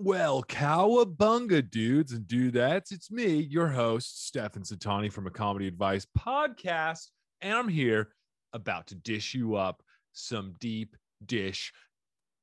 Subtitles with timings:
[0.00, 2.92] Well, cowabunga, dudes and dudettes.
[2.92, 7.08] It's me, your host, Stefan Satani from a Comedy Advice podcast.
[7.40, 8.10] And I'm here
[8.52, 9.82] about to dish you up
[10.12, 10.94] some deep
[11.26, 11.72] dish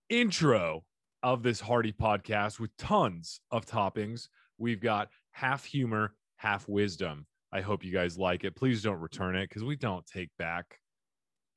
[0.09, 0.83] intro
[1.23, 4.27] of this hearty podcast with tons of toppings.
[4.57, 7.25] We've got half humor, half wisdom.
[7.53, 8.57] I hope you guys like it.
[8.57, 10.77] Please don't return it because we don't take back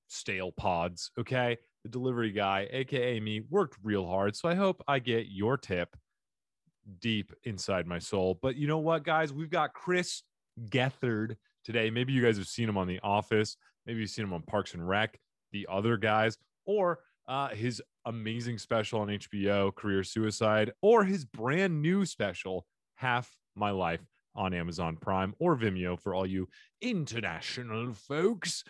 [0.07, 1.11] stale pods.
[1.19, 4.37] Okay the delivery guy, aka me, worked real hard.
[4.37, 5.97] So I hope I get your tip
[7.01, 8.39] deep inside my soul.
[8.41, 9.33] But you know what, guys?
[9.33, 10.23] We've got Chris
[10.71, 11.91] Gethard today.
[11.91, 13.57] Maybe you guys have seen him on The Office.
[13.87, 15.19] Maybe you've seen him on Parks and Rec,
[15.53, 21.81] the other guys, or uh, his amazing special on HBO, Career Suicide, or his brand
[21.83, 22.67] new special,
[22.97, 24.05] Half My Life,
[24.39, 26.49] on Amazon Prime or Vimeo for all you
[26.81, 28.65] international folks.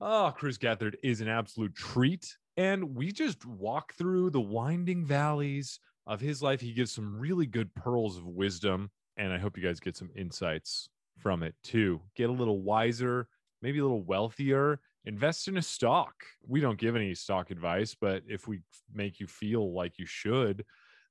[0.00, 2.36] Oh, Chris Gethard is an absolute treat.
[2.56, 6.60] And we just walk through the winding valleys of his life.
[6.60, 8.90] He gives some really good pearls of wisdom.
[9.16, 12.00] And I hope you guys get some insights from it too.
[12.16, 13.28] Get a little wiser,
[13.62, 14.80] maybe a little wealthier.
[15.04, 16.14] Invest in a stock.
[16.46, 18.60] We don't give any stock advice, but if we
[18.92, 20.64] make you feel like you should,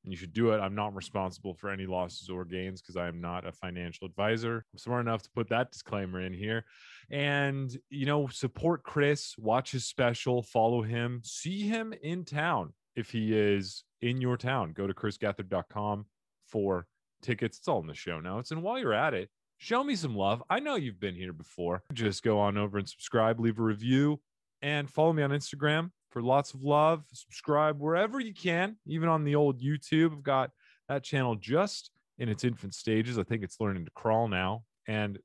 [0.03, 0.59] and you should do it.
[0.59, 4.65] I'm not responsible for any losses or gains because I am not a financial advisor.
[4.73, 6.65] I'm smart enough to put that disclaimer in here.
[7.09, 13.11] And, you know, support Chris, watch his special, follow him, see him in town if
[13.11, 14.73] he is in your town.
[14.73, 16.05] Go to chrisgethard.com
[16.47, 16.87] for
[17.21, 17.59] tickets.
[17.59, 18.51] It's all in the show notes.
[18.51, 20.41] And while you're at it, show me some love.
[20.49, 21.83] I know you've been here before.
[21.93, 24.19] Just go on over and subscribe, leave a review,
[24.61, 27.05] and follow me on Instagram for lots of love.
[27.13, 30.11] Subscribe wherever you can, even on the old YouTube.
[30.11, 30.51] I've got
[30.87, 33.17] that channel just in its infant stages.
[33.17, 35.17] I think it's learning to crawl now and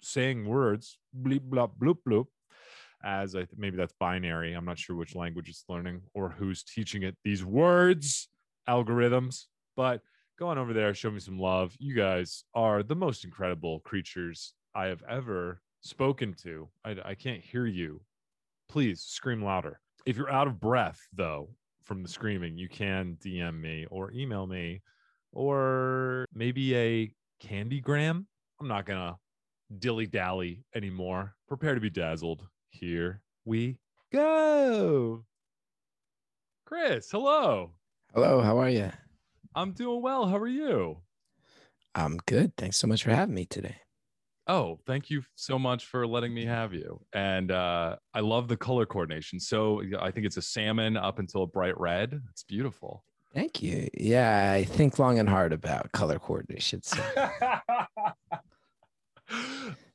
[0.00, 2.26] saying words, bleep, blop, bloop, bloop,
[3.04, 4.54] as I th- maybe that's binary.
[4.54, 8.28] I'm not sure which language it's learning or who's teaching it these words,
[8.68, 9.44] algorithms.
[9.76, 10.02] But
[10.38, 11.74] go on over there, show me some love.
[11.78, 16.68] You guys are the most incredible creatures I have ever spoken to.
[16.84, 18.00] I, I can't hear you.
[18.68, 19.80] Please scream louder.
[20.08, 21.50] If you're out of breath, though,
[21.82, 24.80] from the screaming, you can DM me or email me
[25.32, 27.12] or maybe a
[27.44, 28.24] candygram.
[28.58, 29.16] I'm not going to
[29.78, 31.34] dilly dally anymore.
[31.46, 32.48] Prepare to be dazzled.
[32.70, 33.76] Here we
[34.10, 35.26] go.
[36.64, 37.72] Chris, hello.
[38.14, 38.90] Hello, how are you?
[39.54, 40.26] I'm doing well.
[40.26, 41.02] How are you?
[41.94, 42.56] I'm good.
[42.56, 43.76] Thanks so much for having me today.
[44.48, 46.98] Oh, thank you so much for letting me have you.
[47.12, 49.38] And uh, I love the color coordination.
[49.38, 52.18] So I think it's a salmon up until a bright red.
[52.30, 53.04] It's beautiful.
[53.34, 53.88] Thank you.
[53.92, 56.82] Yeah, I think long and hard about color coordination.
[56.82, 56.98] So.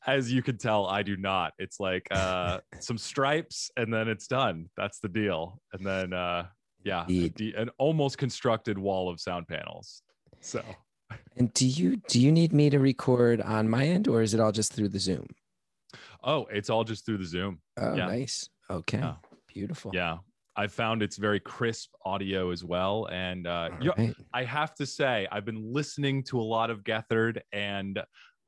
[0.05, 1.53] As you can tell, I do not.
[1.57, 4.69] It's like uh, some stripes and then it's done.
[4.77, 5.61] That's the deal.
[5.71, 6.45] And then, uh,
[6.83, 10.03] yeah, an almost constructed wall of sound panels.
[10.41, 10.61] So
[11.35, 14.39] and do you do you need me to record on my end or is it
[14.39, 15.27] all just through the Zoom?
[16.23, 17.59] Oh, it's all just through the Zoom.
[17.77, 18.05] Oh, yeah.
[18.05, 18.49] nice.
[18.69, 18.99] Okay.
[18.99, 19.15] Yeah.
[19.47, 19.91] Beautiful.
[19.93, 20.17] Yeah.
[20.55, 23.07] I found it's very crisp audio as well.
[23.11, 24.15] And uh, right.
[24.33, 27.99] I have to say, I've been listening to a lot of Gethard, and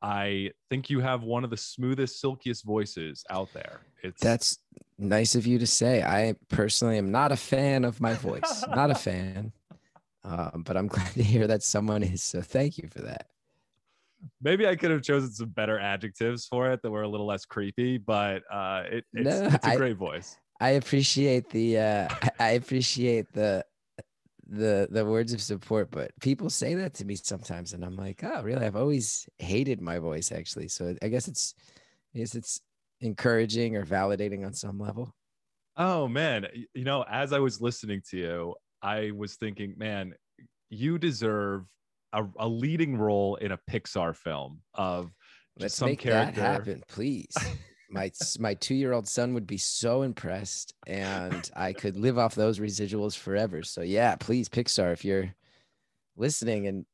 [0.01, 3.81] I think you have one of the smoothest, silkiest voices out there.
[4.03, 4.59] It's that's
[4.99, 6.03] nice of you to say.
[6.03, 8.63] I personally am not a fan of my voice.
[8.67, 9.51] not a fan.
[10.25, 12.23] Um, but I'm glad to hear that someone is.
[12.23, 13.27] So thank you for that.
[14.41, 17.45] Maybe I could have chosen some better adjectives for it that were a little less
[17.45, 20.35] creepy, but uh, it, it's, no, it's a I, great voice.
[20.59, 22.07] I appreciate the uh,
[22.39, 23.63] I appreciate the
[24.47, 28.23] the the words of support, but people say that to me sometimes, and I'm like,
[28.23, 28.65] oh, really?
[28.65, 30.69] I've always hated my voice, actually.
[30.69, 31.53] So I guess it's
[32.15, 32.61] I guess it's
[33.01, 35.13] encouraging or validating on some level.
[35.77, 40.13] Oh man, you know, as I was listening to you, I was thinking, man,
[40.69, 41.65] you deserve
[42.13, 45.11] a, a leading role in a Pixar film of
[45.59, 46.39] Let's some make character.
[46.39, 47.33] that happen, please.
[47.89, 52.35] my my two year old son would be so impressed, and I could live off
[52.35, 53.63] those residuals forever.
[53.63, 55.33] So yeah, please, Pixar, if you're
[56.15, 56.85] listening and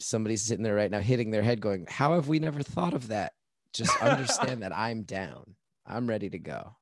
[0.00, 3.08] somebody's sitting there right now hitting their head, going, "How have we never thought of
[3.08, 3.32] that?"
[3.74, 5.56] Just understand that I'm down.
[5.86, 6.76] I'm ready to go.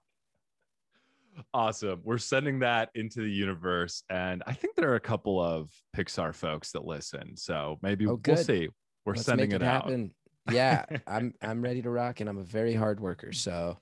[1.55, 2.01] Awesome.
[2.05, 4.03] We're sending that into the universe.
[4.11, 7.37] And I think there are a couple of Pixar folks that listen.
[7.37, 8.69] So maybe oh, we'll see.
[9.05, 10.13] We're Let's sending it, it happen.
[10.49, 10.55] out.
[10.55, 13.33] yeah, I'm I'm ready to rock and I'm a very hard worker.
[13.33, 13.79] So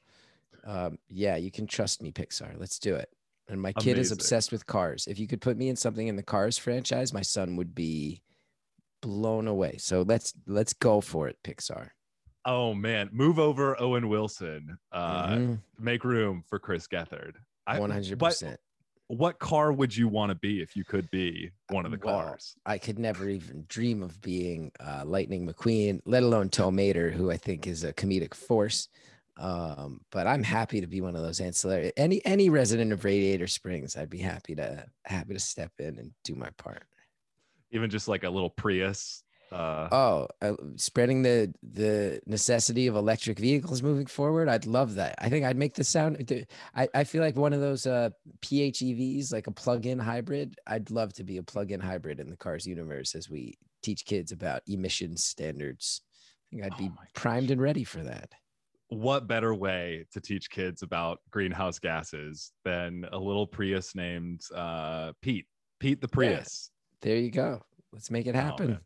[0.66, 2.58] um, yeah, you can trust me, Pixar.
[2.58, 3.08] Let's do it.
[3.48, 4.00] And my kid Amazing.
[4.00, 5.06] is obsessed with cars.
[5.06, 8.22] If you could put me in something in the Cars franchise, my son would be
[9.02, 9.76] blown away.
[9.78, 11.90] So let's let's go for it, Pixar.
[12.46, 14.78] Oh man, move over Owen Wilson.
[14.92, 15.54] Uh, mm-hmm.
[15.78, 17.34] Make room for Chris Gethard.
[17.66, 18.60] One hundred percent.
[19.08, 22.20] what car would you want to be if you could be one of the well,
[22.20, 22.54] cars?
[22.66, 27.30] I could never even dream of being uh, Lightning McQueen, let alone Tow Mater, who
[27.30, 28.88] I think is a comedic force.
[29.36, 33.46] Um, but I'm happy to be one of those ancillary any any resident of Radiator
[33.46, 33.96] Springs.
[33.96, 36.84] I'd be happy to happy to step in and do my part.
[37.72, 39.23] Even just like a little Prius
[39.54, 44.48] uh, oh, uh, spreading the the necessity of electric vehicles moving forward.
[44.48, 45.14] I'd love that.
[45.18, 46.46] I think I'd make the sound.
[46.74, 48.10] I, I feel like one of those uh,
[48.42, 50.56] PHEVs, like a plug-in hybrid.
[50.66, 54.32] I'd love to be a plug-in hybrid in the cars universe as we teach kids
[54.32, 56.02] about emissions standards.
[56.48, 58.32] I think I'd be oh primed and ready for that.
[58.88, 65.12] What better way to teach kids about greenhouse gases than a little Prius named uh,
[65.22, 65.46] Pete?
[65.78, 66.70] Pete the Prius.
[67.02, 67.62] Yeah, there you go.
[67.92, 68.78] Let's make it oh, happen.
[68.80, 68.84] Oh,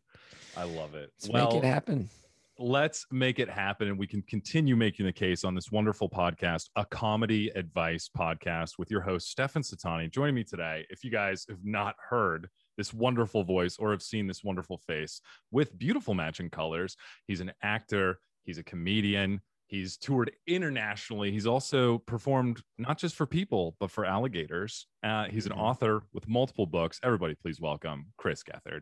[0.59, 1.09] I love it.
[1.21, 2.09] Let's well, make it happen.
[2.57, 3.87] Let's make it happen.
[3.87, 8.71] And we can continue making the case on this wonderful podcast, a comedy advice podcast
[8.77, 10.11] with your host, Stefan Satani.
[10.11, 14.27] Joining me today, if you guys have not heard this wonderful voice or have seen
[14.27, 20.31] this wonderful face with beautiful matching colors, he's an actor, he's a comedian, He's toured
[20.47, 21.31] internationally.
[21.31, 24.87] He's also performed not just for people, but for alligators.
[25.03, 25.61] Uh, he's an mm-hmm.
[25.61, 26.99] author with multiple books.
[27.03, 28.81] Everybody, please welcome Chris Gethard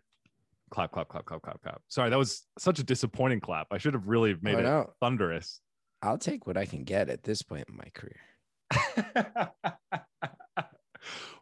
[0.69, 1.81] clap, clap, clap, clap, clap, clap.
[1.87, 3.67] Sorry, that was such a disappointing clap.
[3.71, 4.89] I should have really made oh, it no.
[5.01, 5.61] thunderous.
[6.01, 8.19] I'll take what I can get at this point in my career.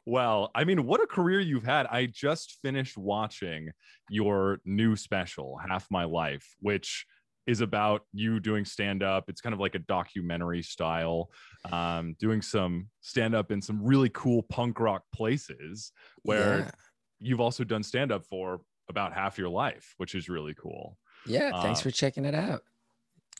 [0.06, 1.88] well, I mean, what a career you've had.
[1.88, 3.72] I just finished watching
[4.10, 7.06] your new special, Half My Life, which
[7.48, 9.26] is about you doing stand up.
[9.28, 11.30] It's kind of like a documentary style,
[11.72, 15.92] um, doing some stand up in some really cool punk rock places
[16.24, 16.72] where yeah.
[17.20, 20.98] you've also done stand up for about half your life, which is really cool.
[21.26, 22.62] Yeah, thanks uh, for checking it out.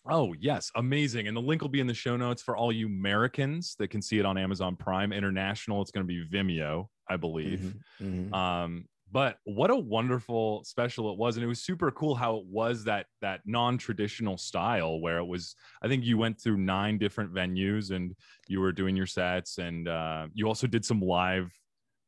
[0.08, 1.28] Oh, yes, amazing.
[1.28, 4.02] And the link will be in the show notes for all you Americans that can
[4.02, 5.12] see it on Amazon Prime.
[5.12, 7.76] International, it's going to be Vimeo, I believe.
[8.00, 8.34] Mm-hmm, mm-hmm.
[8.34, 12.46] Um, but what a wonderful special it was and it was super cool how it
[12.48, 17.34] was that that non-traditional style where it was i think you went through nine different
[17.34, 18.16] venues and
[18.48, 21.50] you were doing your sets and uh, you also did some live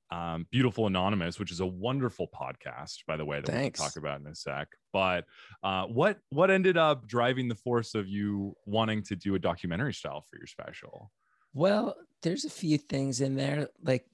[0.10, 3.80] um, Beautiful Anonymous, which is a wonderful podcast, by the way, that Thanks.
[3.80, 4.68] we'll talk about in a sec.
[4.94, 5.26] But
[5.64, 9.94] uh, what what ended up driving the force of you wanting to do a documentary
[9.94, 11.12] style for your special?
[11.54, 13.70] Well, there's a few things in there.
[13.84, 14.06] Like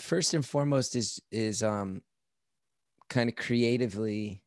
[0.00, 2.02] first and foremost is is um
[3.08, 4.42] kind of creatively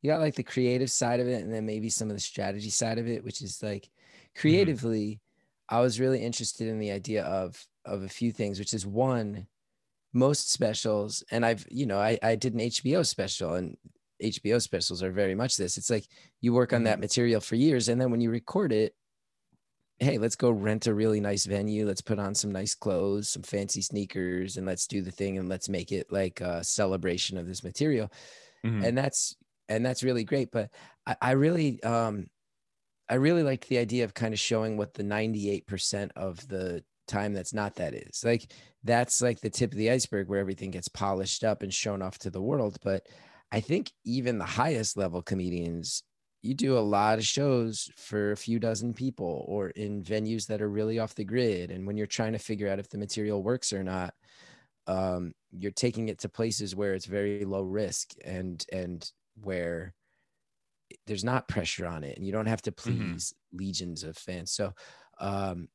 [0.00, 2.70] you got like the creative side of it and then maybe some of the strategy
[2.70, 4.40] side of it which is like mm-hmm.
[4.40, 5.76] creatively mm-hmm.
[5.76, 9.46] i was really interested in the idea of of a few things which is one
[10.16, 13.76] most specials and i've you know i, I did an hbo special and
[14.22, 16.06] hbo specials are very much this it's like
[16.40, 17.02] you work on that mm-hmm.
[17.02, 18.94] material for years and then when you record it
[19.98, 23.42] hey let's go rent a really nice venue let's put on some nice clothes some
[23.42, 27.46] fancy sneakers and let's do the thing and let's make it like a celebration of
[27.46, 28.10] this material
[28.64, 28.84] mm-hmm.
[28.84, 29.36] and that's
[29.68, 30.70] and that's really great but
[31.06, 32.26] I, I really um
[33.08, 37.32] i really liked the idea of kind of showing what the 98% of the time
[37.32, 38.52] that's not that is like
[38.84, 42.18] that's like the tip of the iceberg where everything gets polished up and shown off
[42.18, 43.06] to the world but
[43.52, 46.02] i think even the highest level comedians
[46.42, 50.62] you do a lot of shows for a few dozen people or in venues that
[50.62, 53.42] are really off the grid and when you're trying to figure out if the material
[53.42, 54.14] works or not
[54.88, 59.10] um, you're taking it to places where it's very low risk and and
[59.42, 59.92] where
[61.06, 62.98] there's not pressure on it and you don't have to mm-hmm.
[62.98, 63.58] please mm-hmm.
[63.58, 64.72] legions of fans so
[65.18, 65.68] um,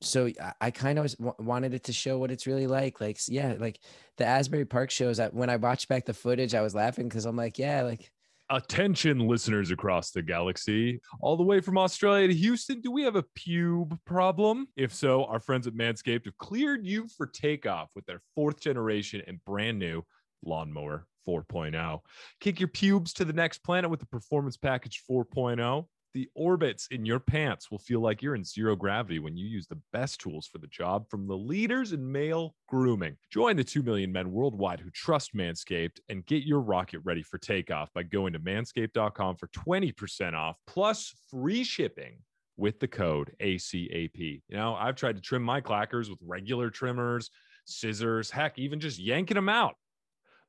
[0.00, 3.00] so I, kind of wanted it to show what it's really like.
[3.00, 3.80] Like, yeah, like
[4.16, 5.18] the Asbury Park shows.
[5.18, 8.10] I, when I watched back the footage, I was laughing because I'm like, yeah, like.
[8.50, 12.80] Attention, listeners across the galaxy, all the way from Australia to Houston.
[12.80, 14.68] Do we have a pube problem?
[14.74, 19.20] If so, our friends at Manscaped have cleared you for takeoff with their fourth generation
[19.26, 20.02] and brand new
[20.42, 22.00] lawnmower 4.0.
[22.40, 25.84] Kick your pubes to the next planet with the Performance Package 4.0
[26.18, 29.68] the orbits in your pants will feel like you're in zero gravity when you use
[29.68, 33.16] the best tools for the job from the leaders in male grooming.
[33.30, 37.38] Join the 2 million men worldwide who trust Manscaped and get your rocket ready for
[37.38, 42.18] takeoff by going to manscaped.com for 20% off plus free shipping
[42.56, 44.18] with the code ACAP.
[44.48, 47.30] You know, I've tried to trim my clackers with regular trimmers,
[47.64, 49.76] scissors, heck, even just yanking them out.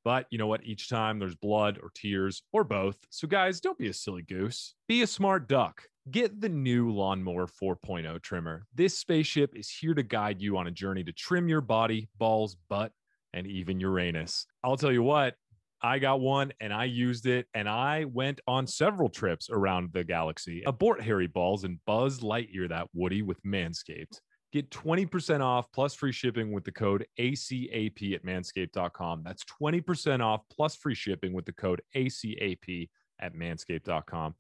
[0.04, 0.64] But you know what?
[0.64, 2.98] Each time there's blood or tears or both.
[3.10, 4.76] So, guys, don't be a silly goose.
[4.88, 5.84] Be a smart duck.
[6.10, 8.66] Get the new Lawnmower 4.0 trimmer.
[8.74, 12.56] This spaceship is here to guide you on a journey to trim your body, balls,
[12.70, 12.92] butt,
[13.34, 14.48] and even Uranus.
[14.64, 15.36] I'll tell you what,
[15.82, 20.04] I got one and I used it and I went on several trips around the
[20.04, 20.64] galaxy.
[20.66, 24.20] Abort hairy balls and Buzz Lightyear that Woody with Manscaped.
[24.52, 29.22] Get 20% off plus free shipping with the code ACAP at manscaped.com.
[29.24, 32.90] That's 20% off plus free shipping with the code ACAP
[33.20, 34.36] at manscaped.com.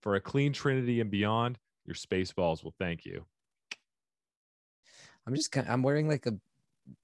[0.00, 3.24] For a clean trinity and beyond, your space balls will thank you.
[5.26, 6.34] I'm just kind of, I'm wearing like a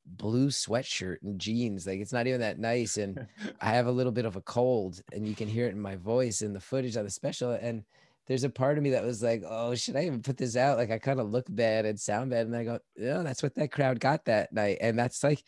[0.04, 1.86] blue sweatshirt and jeans.
[1.86, 2.96] Like it's not even that nice.
[2.96, 3.26] And
[3.60, 5.96] I have a little bit of a cold and you can hear it in my
[5.96, 7.52] voice in the footage of the special.
[7.52, 7.84] And
[8.28, 10.78] there's a part of me that was like, oh, should I even put this out?
[10.78, 12.47] Like I kind of look bad and sound bad.
[12.47, 14.78] And I go, yeah, that's what that crowd got that night.
[14.80, 15.42] And that's like,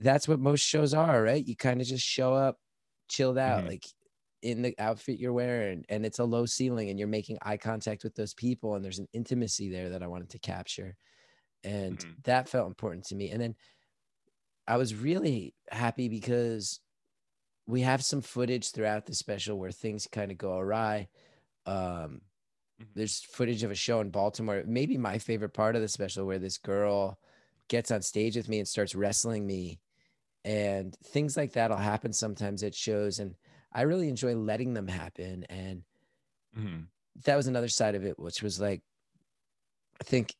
[0.00, 1.46] that's what most shows are, right?
[1.46, 2.56] You kind of just show up,
[3.08, 3.68] chilled out, mm-hmm.
[3.68, 3.84] like
[4.42, 8.04] in the outfit you're wearing, and it's a low ceiling, and you're making eye contact
[8.04, 10.96] with those people, and there's an intimacy there that I wanted to capture
[11.64, 12.10] and mm-hmm.
[12.24, 13.54] that felt important to me and then
[14.68, 16.80] i was really happy because
[17.66, 21.08] we have some footage throughout the special where things kind of go awry
[21.66, 22.84] um, mm-hmm.
[22.94, 26.38] there's footage of a show in baltimore maybe my favorite part of the special where
[26.38, 27.18] this girl
[27.68, 29.80] gets on stage with me and starts wrestling me
[30.44, 33.34] and things like that'll happen sometimes at shows and
[33.72, 35.82] i really enjoy letting them happen and
[36.58, 36.80] mm-hmm.
[37.24, 38.82] that was another side of it which was like
[40.00, 40.34] i think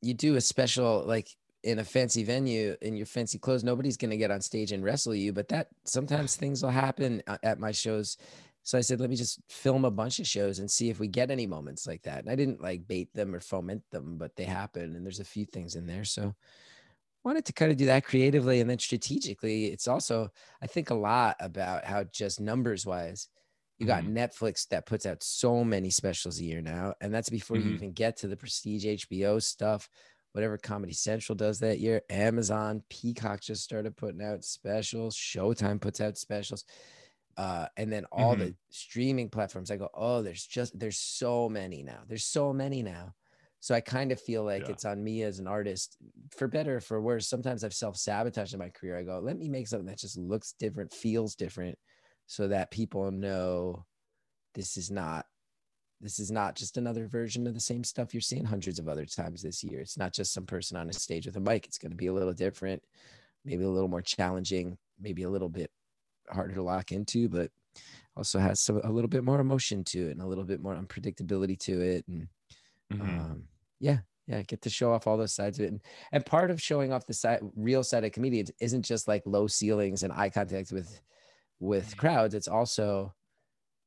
[0.00, 1.28] you do a special like
[1.64, 4.84] in a fancy venue in your fancy clothes, nobody's going to get on stage and
[4.84, 5.32] wrestle you.
[5.32, 8.18] But that sometimes things will happen uh, at my shows.
[8.64, 11.06] So I said, let me just film a bunch of shows and see if we
[11.06, 12.20] get any moments like that.
[12.20, 14.96] And I didn't like bait them or foment them, but they happen.
[14.96, 16.04] And there's a few things in there.
[16.04, 16.34] So
[17.24, 19.66] wanted to kind of do that creatively and then strategically.
[19.66, 20.30] It's also,
[20.62, 23.28] I think a lot about how just numbers wise,
[23.78, 24.16] you got mm-hmm.
[24.16, 27.70] Netflix that puts out so many specials a year now, and that's before mm-hmm.
[27.70, 29.88] you even get to the prestige HBO stuff.
[30.32, 35.16] Whatever Comedy Central does that year, Amazon, Peacock just started putting out specials.
[35.16, 36.64] Showtime puts out specials,
[37.36, 38.44] uh, and then all mm-hmm.
[38.44, 39.70] the streaming platforms.
[39.70, 42.00] I go, oh, there's just there's so many now.
[42.08, 43.14] There's so many now.
[43.60, 44.72] So I kind of feel like yeah.
[44.72, 45.96] it's on me as an artist,
[46.36, 47.26] for better for worse.
[47.26, 48.98] Sometimes I've self sabotaged in my career.
[48.98, 51.78] I go, let me make something that just looks different, feels different,
[52.26, 53.86] so that people know
[54.54, 55.24] this is not
[56.00, 59.06] this is not just another version of the same stuff you're seeing hundreds of other
[59.06, 59.80] times this year.
[59.80, 61.64] It's not just some person on a stage with a mic.
[61.64, 62.82] It's going to be a little different,
[63.46, 65.70] maybe a little more challenging, maybe a little bit
[66.30, 67.50] harder to lock into, but
[68.16, 70.74] also has some, a little bit more emotion to it and a little bit more
[70.74, 72.04] unpredictability to it.
[72.08, 72.28] And
[72.92, 73.02] mm-hmm.
[73.02, 73.44] um,
[73.80, 75.72] yeah, yeah, get to show off all those sides of it.
[75.72, 75.80] And,
[76.12, 79.46] and part of showing off the side, real side of comedians isn't just like low
[79.46, 81.00] ceilings and eye contact with
[81.60, 83.14] with crowds it's also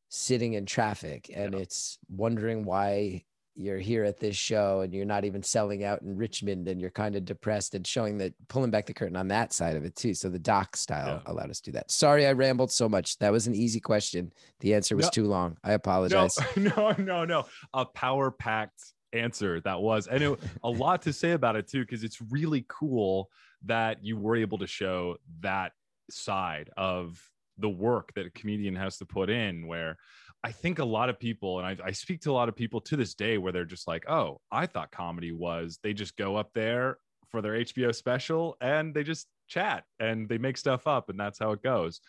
[0.10, 1.60] sitting in traffic and yeah.
[1.60, 3.24] it's wondering why
[3.57, 6.91] you're here at this show and you're not even selling out in Richmond and you're
[6.91, 9.95] kind of depressed and showing that pulling back the curtain on that side of it
[9.95, 10.13] too.
[10.13, 11.31] So the doc style yeah.
[11.31, 11.89] allowed us to do that.
[11.89, 13.17] Sorry, I rambled so much.
[13.17, 14.31] That was an easy question.
[14.59, 15.57] The answer was no, too long.
[15.63, 16.37] I apologize.
[16.55, 17.45] No, no, no, no.
[17.73, 21.81] A power packed answer that was, and it, a lot to say about it too,
[21.81, 23.29] because it's really cool
[23.65, 25.71] that you were able to show that
[26.11, 27.19] side of
[27.57, 29.97] the work that a comedian has to put in where
[30.44, 32.79] I think a lot of people, and I, I, speak to a lot of people
[32.82, 36.36] to this day where they're just like, oh, I thought comedy was they just go
[36.36, 36.98] up there
[37.29, 41.39] for their HBO special and they just chat and they make stuff up and that's
[41.39, 42.00] how it goes.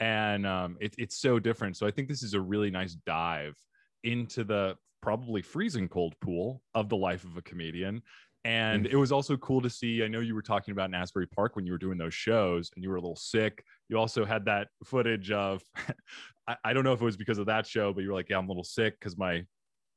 [0.00, 1.76] And um, it, it's so different.
[1.76, 3.54] So I think this is a really nice dive
[4.02, 8.00] into the probably freezing cold pool of the life of a comedian
[8.44, 8.92] and mm.
[8.92, 10.04] it was also cool to see.
[10.04, 12.70] I know you were talking about in Asbury Park when you were doing those shows
[12.74, 13.64] and you were a little sick.
[13.88, 15.62] You also had that footage of,
[16.48, 18.28] I, I, don't know if it was because of that show, but you were like,
[18.28, 19.44] yeah, I'm a little sick because my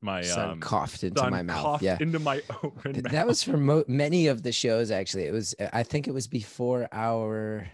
[0.02, 1.82] my son um, coughed into my mouth.
[1.82, 3.02] Yeah, into my open.
[3.02, 4.92] That was for mo- many of the shows.
[4.92, 5.56] Actually, it was.
[5.74, 7.68] I think it was before our.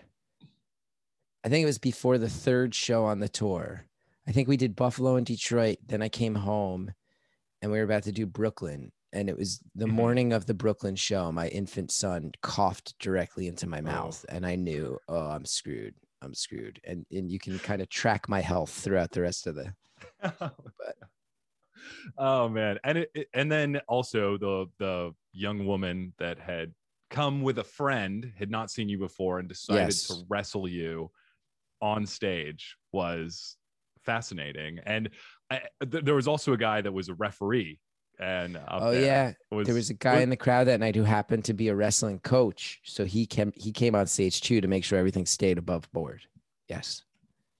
[1.43, 3.83] I think it was before the third show on the tour.
[4.25, 5.79] I think we did Buffalo and Detroit.
[5.85, 6.93] Then I came home,
[7.61, 9.95] and we were about to do Brooklyn and it was the mm-hmm.
[9.95, 11.31] morning of the Brooklyn show.
[11.31, 13.83] My infant son coughed directly into my oh.
[13.83, 14.35] mouth, oh.
[14.35, 15.93] and I knew, oh, I'm screwed.
[16.21, 16.81] I'm screwed.
[16.83, 19.73] And and you can kind of track my health throughout the rest of the.
[20.21, 20.55] but.
[22.17, 26.73] Oh man, and it, it, and then also the the young woman that had
[27.09, 30.07] come with a friend had not seen you before and decided yes.
[30.07, 31.11] to wrestle you
[31.81, 33.57] on stage was
[34.03, 35.09] fascinating and
[35.51, 37.79] I, th- there was also a guy that was a referee
[38.23, 41.03] and oh yeah, was, there was a guy was, in the crowd that night who
[41.03, 44.67] happened to be a wrestling coach, so he came he came on stage too to
[44.67, 46.21] make sure everything stayed above board.
[46.69, 47.03] Yes.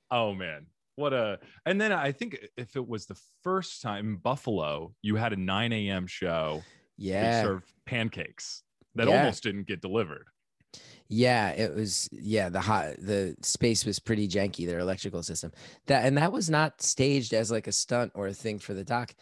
[0.09, 1.39] Oh man, what a!
[1.65, 5.37] And then I think if it was the first time in Buffalo, you had a
[5.37, 6.07] 9 a.m.
[6.07, 6.63] show.
[6.97, 7.43] Yeah.
[7.43, 8.63] Served pancakes
[8.95, 9.19] that yeah.
[9.19, 10.27] almost didn't get delivered.
[11.09, 12.09] Yeah, it was.
[12.11, 14.65] Yeah, the hot the space was pretty janky.
[14.65, 15.51] Their electrical system
[15.87, 18.83] that and that was not staged as like a stunt or a thing for the
[18.83, 19.13] doc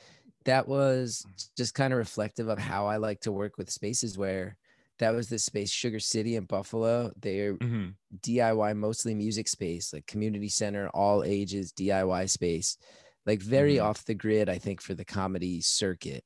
[0.46, 1.26] that was
[1.58, 4.58] just kind of reflective of how I like to work with spaces where
[5.00, 7.12] that was the space Sugar City in Buffalo.
[7.20, 7.90] They're mm-hmm.
[8.22, 12.78] DIY, mostly music space, like community center, all ages DIY space,
[13.26, 13.88] like very mm-hmm.
[13.88, 16.24] off the grid, I think, for the comedy circuit.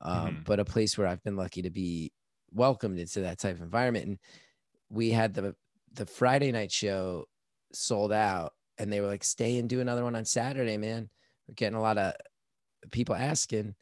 [0.00, 0.42] Um, mm-hmm.
[0.44, 2.12] But a place where I've been lucky to be
[2.52, 4.06] welcomed into that type of environment.
[4.06, 4.18] And
[4.90, 5.54] we had the
[5.92, 7.24] the Friday night show
[7.72, 11.08] sold out, and they were like, "Stay and do another one on Saturday, man."
[11.48, 12.14] We're getting a lot of
[12.90, 13.74] people asking.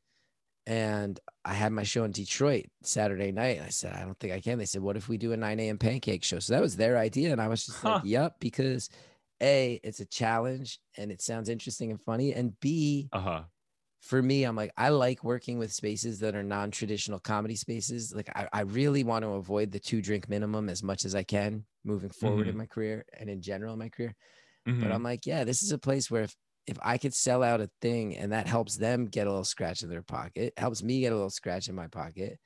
[0.66, 3.58] And I had my show in Detroit Saturday night.
[3.58, 4.58] And I said, I don't think I can.
[4.58, 5.78] They said, What if we do a 9 a.m.
[5.78, 6.38] pancake show?
[6.38, 7.32] So that was their idea.
[7.32, 7.94] And I was just huh.
[7.96, 8.88] like, Yep, because
[9.42, 12.32] A, it's a challenge and it sounds interesting and funny.
[12.32, 13.42] And B, uh-huh.
[14.00, 18.14] for me, I'm like, I like working with spaces that are non traditional comedy spaces.
[18.14, 21.24] Like, I, I, really want to avoid the two drink minimum as much as I
[21.24, 22.50] can moving forward mm-hmm.
[22.50, 24.14] in my career and in general in my career.
[24.66, 24.82] Mm-hmm.
[24.82, 26.34] But I'm like, yeah, this is a place where if
[26.66, 29.82] if I could sell out a thing and that helps them get a little scratch
[29.82, 32.38] in their pocket, helps me get a little scratch in my pocket,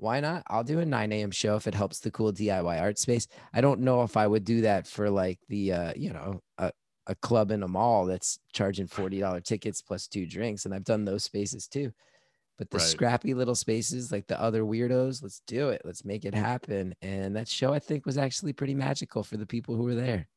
[0.00, 0.42] why not?
[0.48, 1.30] I'll do a 9 a.m.
[1.30, 3.28] show if it helps the cool DIY art space.
[3.52, 6.72] I don't know if I would do that for like the, uh, you know, a,
[7.06, 10.64] a club in a mall that's charging $40 tickets plus two drinks.
[10.64, 11.92] And I've done those spaces too.
[12.56, 12.86] But the right.
[12.86, 15.82] scrappy little spaces like the other weirdos, let's do it.
[15.84, 16.94] Let's make it happen.
[17.02, 20.28] And that show, I think, was actually pretty magical for the people who were there.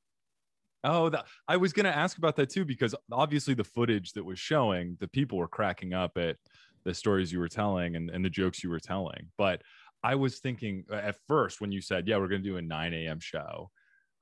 [0.83, 4.23] Oh, the, I was going to ask about that too, because obviously the footage that
[4.23, 6.37] was showing, the people were cracking up at
[6.83, 9.29] the stories you were telling and, and the jokes you were telling.
[9.37, 9.61] But
[10.03, 12.93] I was thinking at first when you said, yeah, we're going to do a 9
[12.93, 13.19] a.m.
[13.19, 13.69] show,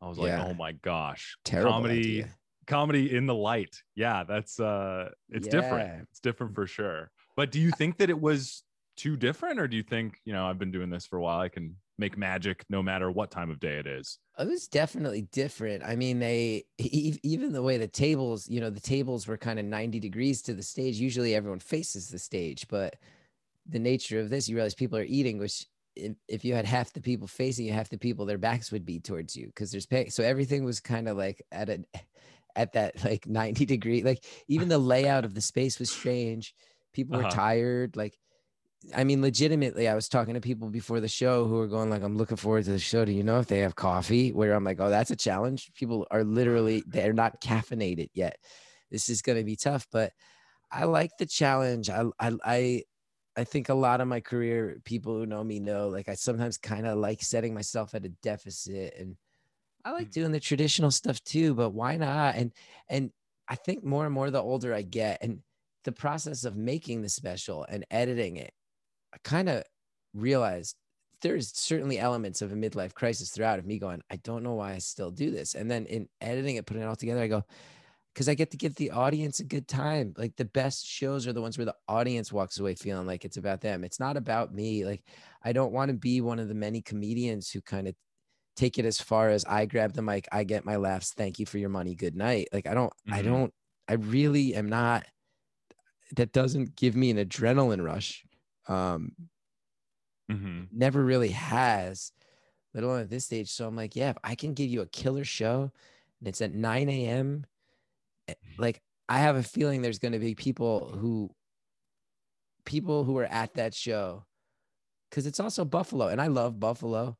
[0.02, 0.44] I was yeah.
[0.44, 2.30] like, oh my gosh, Terrible comedy, idea.
[2.68, 3.76] comedy in the light.
[3.96, 5.52] Yeah, that's, uh, it's yeah.
[5.52, 6.08] different.
[6.12, 7.10] It's different for sure.
[7.36, 8.64] But do you think that it was
[8.98, 11.40] too different or do you think, you know, I've been doing this for a while,
[11.40, 14.20] I can make magic no matter what time of day it is.
[14.38, 15.84] It was definitely different.
[15.84, 19.66] I mean, they even the way the tables, you know, the tables were kind of
[19.66, 20.98] 90 degrees to the stage.
[20.98, 22.98] Usually everyone faces the stage, but
[23.70, 25.66] the nature of this, you realize people are eating, which
[25.96, 28.86] if, if you had half the people facing you, half the people, their backs would
[28.86, 30.10] be towards you because there's pay.
[30.10, 31.84] So everything was kind of like at a
[32.56, 36.54] at that like 90 degree, like even the layout of the space was strange.
[36.94, 37.36] People were uh-huh.
[37.36, 38.18] tired, like
[38.96, 42.02] I mean, legitimately, I was talking to people before the show who were going like,
[42.02, 43.06] "I'm looking forward to the show.
[43.06, 46.08] Do you know if they have coffee?" Where I'm like, "Oh, that's a challenge." People
[46.10, 48.38] are literally they're not caffeinated yet.
[48.90, 50.14] This is going to be tough, but
[50.72, 51.90] I like the challenge.
[51.90, 52.84] I I I
[53.38, 56.58] I think a lot of my career, people who know me know, like I sometimes
[56.58, 59.16] kind of like setting myself at a deficit, and
[59.86, 60.14] I like mm.
[60.14, 61.54] doing the traditional stuff too.
[61.54, 62.36] But why not?
[62.36, 62.52] And
[62.90, 63.12] and
[63.48, 65.42] I think more and more the older I get, and
[65.84, 68.54] the process of making the special and editing it
[69.14, 69.64] I kind of
[70.14, 70.76] realized
[71.22, 74.74] there's certainly elements of a midlife crisis throughout of me going, I don't know why
[74.74, 75.54] I still do this.
[75.54, 77.44] And then in editing it, putting it all together, I go,
[78.14, 80.14] because I get to give the audience a good time.
[80.18, 83.38] Like the best shows are the ones where the audience walks away feeling like it's
[83.38, 83.84] about them.
[83.84, 84.84] It's not about me.
[84.84, 85.04] Like
[85.44, 87.96] I don't want to be one of the many comedians who kind of
[88.56, 91.14] take it as far as I grab the mic, I get my laughs.
[91.14, 91.96] Thank you for your money.
[91.96, 92.50] Good night.
[92.52, 93.14] Like I don't, mm-hmm.
[93.14, 93.54] I don't,
[93.88, 95.06] I really am not.
[96.16, 98.26] That doesn't give me an adrenaline rush
[98.72, 99.12] um,
[100.32, 100.64] mm-hmm.
[100.72, 102.12] never really has,
[102.74, 103.52] let alone at this stage.
[103.52, 105.72] So I'm like, yeah, if I can give you a killer show
[106.20, 107.46] and it's at 9 a.m.,
[108.28, 111.30] eh, like I have a feeling there's going to be people who,
[112.66, 114.26] people who are at that show,
[115.10, 117.18] because it's also Buffalo, and I love Buffalo.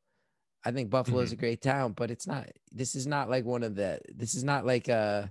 [0.64, 1.34] I think Buffalo is mm-hmm.
[1.34, 2.48] a great town, but it's not.
[2.70, 3.98] This is not like one of the.
[4.14, 5.30] This is not like a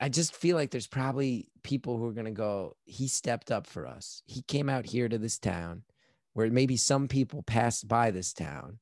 [0.00, 3.66] I just feel like there's probably people who are going to go, he stepped up
[3.66, 4.22] for us.
[4.26, 5.82] He came out here to this town
[6.32, 8.78] where maybe some people passed by this town.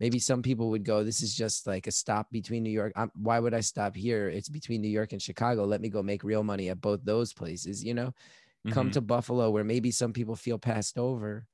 [0.00, 2.92] Maybe some people would go, this is just like a stop between New York.
[2.96, 4.28] I'm, why would I stop here?
[4.28, 5.64] It's between New York and Chicago.
[5.64, 8.08] Let me go make real money at both those places, you know?
[8.08, 8.72] Mm-hmm.
[8.72, 11.46] Come to Buffalo where maybe some people feel passed over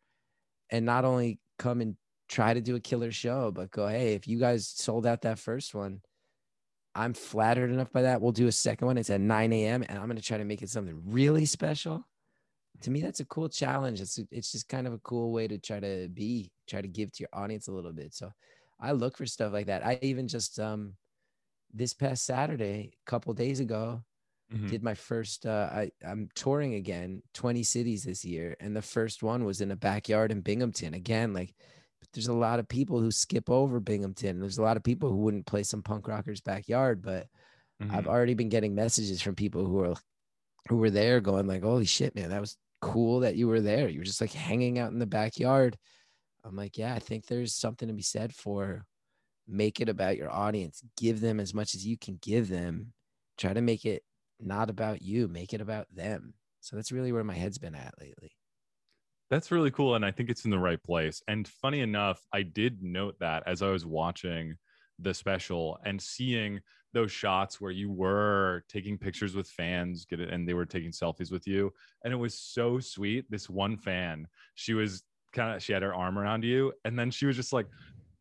[0.71, 1.97] and not only come and
[2.29, 5.39] try to do a killer show, but go, hey, if you guys sold out that
[5.39, 6.01] first one,
[6.95, 8.21] I'm flattered enough by that.
[8.21, 8.99] We'll do a second one.
[8.99, 9.85] It's at 9 a.m.
[9.89, 12.07] and I'm going to try to make it something really special.
[12.83, 14.01] To me, that's a cool challenge.
[14.01, 17.13] It's it's just kind of a cool way to try to be, try to give
[17.13, 18.15] to your audience a little bit.
[18.15, 18.33] So
[18.81, 19.85] I look for stuff like that.
[19.85, 20.95] I even just um
[21.73, 24.03] this past Saturday, a couple days ago,
[24.53, 24.69] mm-hmm.
[24.69, 28.57] did my first uh I, I'm touring again, 20 cities this year.
[28.61, 30.95] And the first one was in a backyard in Binghamton.
[30.95, 31.55] Again, like
[32.13, 34.41] there's a lot of people who skip over Binghamton.
[34.41, 37.29] There's a lot of people who wouldn't play some punk rockers backyard, but
[37.83, 37.95] mm-hmm.
[37.95, 39.95] I've already been getting messages from people who are
[40.69, 43.89] who were there going like, "Holy shit, man, that was cool that you were there.
[43.89, 45.77] You were just like hanging out in the backyard."
[46.45, 48.87] I'm like, "Yeah, I think there's something to be said for
[49.47, 50.83] make it about your audience.
[50.97, 52.93] Give them as much as you can give them.
[53.39, 54.03] Try to make it
[54.41, 57.95] not about you, make it about them." So that's really where my head's been at
[58.01, 58.33] lately.
[59.31, 59.95] That's really cool.
[59.95, 61.23] And I think it's in the right place.
[61.29, 64.57] And funny enough, I did note that as I was watching
[64.99, 66.61] the special and seeing
[66.93, 70.91] those shots where you were taking pictures with fans get it and they were taking
[70.91, 71.73] selfies with you
[72.05, 75.95] and it was so sweet this one fan she was kind of she had her
[75.95, 77.67] arm around you and then she was just like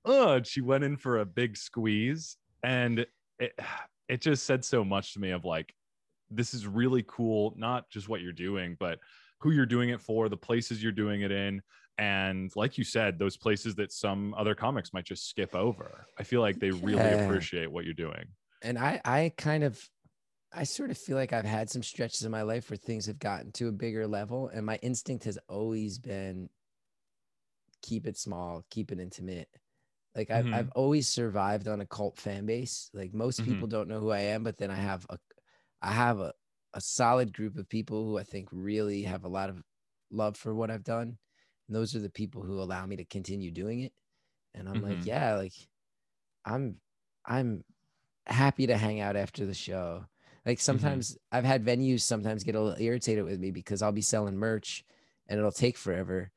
[0.06, 3.06] oh she went in for a big squeeze and
[3.40, 3.58] it
[4.08, 5.74] it just said so much to me of like
[6.32, 9.00] this is really cool not just what you're doing but
[9.40, 11.62] who you're doing it for the places you're doing it in
[11.98, 16.24] and like you said those places that some other comics might just skip over i
[16.24, 17.26] feel like they really yeah.
[17.26, 18.26] appreciate what you're doing
[18.62, 19.80] and i i kind of
[20.54, 23.20] i sort of feel like i've had some stretches in my life where things have
[23.20, 26.50] gotten to a bigger level and my instinct has always been
[27.82, 29.50] keep it small keep it intimate
[30.16, 30.54] like I've, mm-hmm.
[30.56, 33.54] I've always survived on a cult fan base like most mm-hmm.
[33.54, 35.18] people don't know who i am but then i have a
[35.82, 36.34] i have a,
[36.74, 39.62] a solid group of people who i think really have a lot of
[40.12, 41.18] love for what i've done
[41.68, 43.94] and those are the people who allow me to continue doing it
[44.54, 44.90] and i'm mm-hmm.
[44.90, 45.54] like yeah like
[46.46, 46.76] i'm
[47.26, 47.64] i'm
[48.26, 50.04] happy to hang out after the show
[50.46, 50.64] like mm-hmm.
[50.64, 51.38] sometimes mm-hmm.
[51.38, 54.84] i've had venues sometimes get a little irritated with me because i'll be selling merch
[55.28, 56.32] and it'll take forever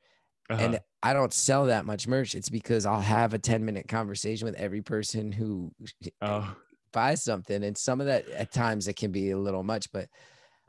[0.51, 0.63] uh-huh.
[0.63, 4.47] and i don't sell that much merch it's because i'll have a 10 minute conversation
[4.47, 5.73] with every person who
[6.23, 6.55] oh.
[6.93, 10.09] Buys something and some of that at times it can be a little much but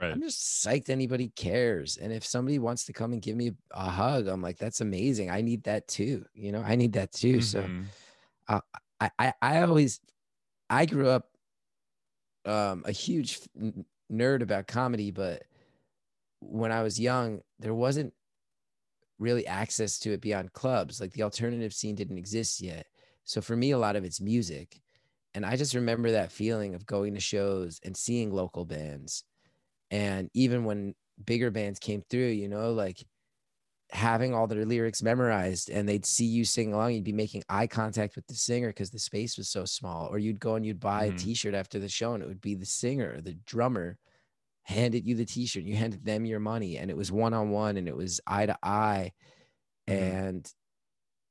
[0.03, 0.11] Right.
[0.11, 1.97] I'm just psyched anybody cares.
[1.97, 5.29] And if somebody wants to come and give me a hug, I'm like, that's amazing.
[5.29, 6.25] I need that too.
[6.33, 7.37] You know, I need that too.
[7.37, 7.41] Mm-hmm.
[7.41, 7.69] So
[8.49, 8.59] uh,
[8.99, 10.01] I, I, I always,
[10.69, 11.29] I grew up
[12.45, 13.39] um, a huge
[14.11, 15.43] nerd about comedy, but
[16.41, 18.13] when I was young, there wasn't
[19.19, 20.99] really access to it beyond clubs.
[20.99, 22.87] Like the alternative scene didn't exist yet.
[23.23, 24.81] So for me, a lot of it's music.
[25.33, 29.23] And I just remember that feeling of going to shows and seeing local bands
[29.93, 33.05] and even when bigger bands came through, you know, like
[33.91, 37.67] having all their lyrics memorized and they'd see you sing along, you'd be making eye
[37.67, 40.07] contact with the singer because the space was so small.
[40.07, 41.15] Or you'd go and you'd buy mm-hmm.
[41.15, 43.99] a t-shirt after the show and it would be the singer, the drummer
[44.63, 47.95] handed you the t-shirt, you handed them your money and it was one-on-one and it
[47.95, 49.11] was eye to eye.
[49.87, 50.03] Mm-hmm.
[50.03, 50.53] And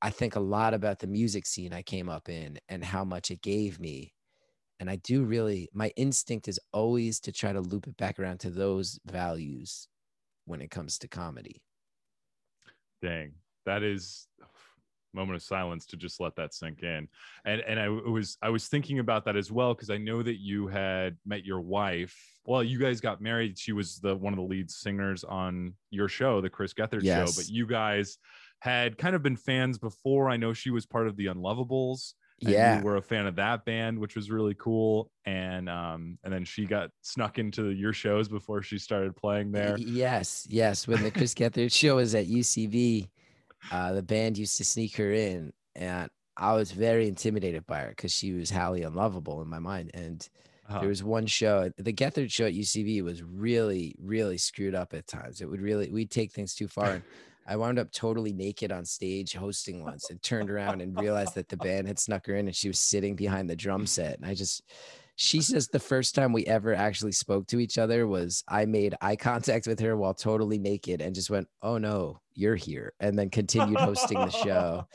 [0.02, 3.30] I think a lot about the music scene I came up in and how much
[3.30, 4.12] it gave me
[4.82, 8.40] and i do really my instinct is always to try to loop it back around
[8.40, 9.86] to those values
[10.44, 11.62] when it comes to comedy
[13.00, 13.32] dang
[13.64, 14.26] that is
[15.14, 17.06] moment of silence to just let that sink in
[17.44, 20.40] and and i was i was thinking about that as well because i know that
[20.40, 24.38] you had met your wife well you guys got married she was the one of
[24.38, 27.34] the lead singers on your show the chris gethard yes.
[27.34, 28.18] show but you guys
[28.62, 30.30] had kind of been fans before.
[30.30, 33.64] I know she was part of the unlovables yeah you were a fan of that
[33.64, 35.10] band which was really cool.
[35.24, 39.76] And um and then she got snuck into your shows before she started playing there.
[39.78, 40.86] yes yes.
[40.86, 43.08] When the chris gethard show was at ucb
[43.70, 47.90] uh the band used to sneak her in and i was very intimidated by her
[47.90, 49.90] because she was Hallie unlovable in my mind.
[49.94, 50.28] And
[50.68, 50.80] uh-huh.
[50.80, 55.06] there was one show the gethard show at ucb was really really screwed up at
[55.06, 55.40] times.
[55.40, 57.02] It would really we'd take things too far and
[57.46, 61.48] I wound up totally naked on stage hosting once and turned around and realized that
[61.48, 64.18] the band had snuck her in and she was sitting behind the drum set.
[64.18, 64.62] And I just,
[65.16, 68.94] she says the first time we ever actually spoke to each other was I made
[69.00, 72.92] eye contact with her while totally naked and just went, Oh no, you're here.
[73.00, 74.86] And then continued hosting the show.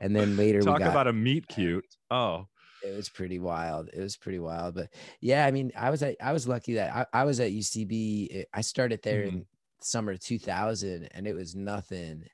[0.00, 1.86] And then later talk we got, about a meet cute.
[2.10, 2.46] Oh,
[2.84, 3.88] it was pretty wild.
[3.92, 4.74] It was pretty wild.
[4.74, 4.88] But
[5.20, 8.44] yeah, I mean, I was at, I was lucky that I, I was at UCB.
[8.52, 9.36] I started there mm-hmm.
[9.38, 9.46] in
[9.84, 12.24] summer 2000 and it was nothing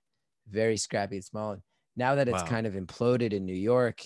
[0.48, 1.56] very scrappy and small
[1.96, 2.48] now that it's wow.
[2.48, 4.02] kind of imploded in new york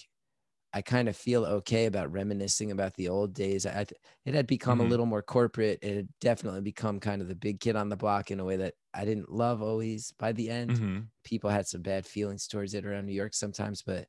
[0.72, 3.86] i kind of feel okay about reminiscing about the old days I,
[4.24, 4.86] it had become mm-hmm.
[4.86, 7.96] a little more corporate it had definitely become kind of the big kid on the
[7.96, 10.98] block in a way that i didn't love always by the end mm-hmm.
[11.24, 14.06] people had some bad feelings towards it around new york sometimes but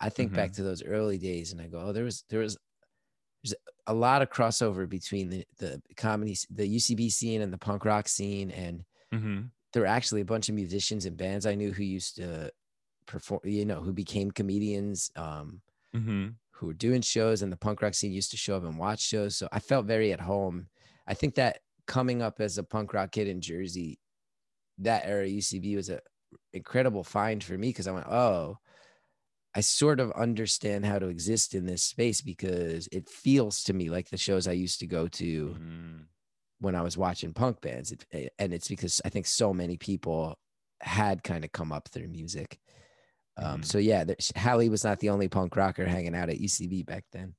[0.00, 0.36] i think mm-hmm.
[0.36, 2.56] back to those early days and i go oh there was there was
[3.46, 3.54] there's
[3.86, 8.08] a lot of crossover between the, the comedy, the UCB scene and the punk rock
[8.08, 8.50] scene.
[8.50, 9.42] And mm-hmm.
[9.72, 12.50] there were actually a bunch of musicians and bands I knew who used to
[13.06, 15.60] perform, you know, who became comedians, um,
[15.94, 16.28] mm-hmm.
[16.50, 19.00] who were doing shows and the punk rock scene used to show up and watch
[19.00, 19.36] shows.
[19.36, 20.66] So I felt very at home.
[21.06, 24.00] I think that coming up as a punk rock kid in Jersey,
[24.78, 26.00] that era UCB was a
[26.52, 28.58] incredible find for me because I went, oh,
[29.56, 33.88] I sort of understand how to exist in this space because it feels to me
[33.88, 35.96] like the shows I used to go to mm-hmm.
[36.60, 37.90] when I was watching punk bands.
[37.90, 40.38] It, eh, and it's because I think so many people
[40.82, 42.58] had kind of come up through music.
[43.38, 43.62] Um, mm-hmm.
[43.62, 44.04] So yeah,
[44.36, 47.34] Hallie was not the only punk rocker hanging out at UCB back then.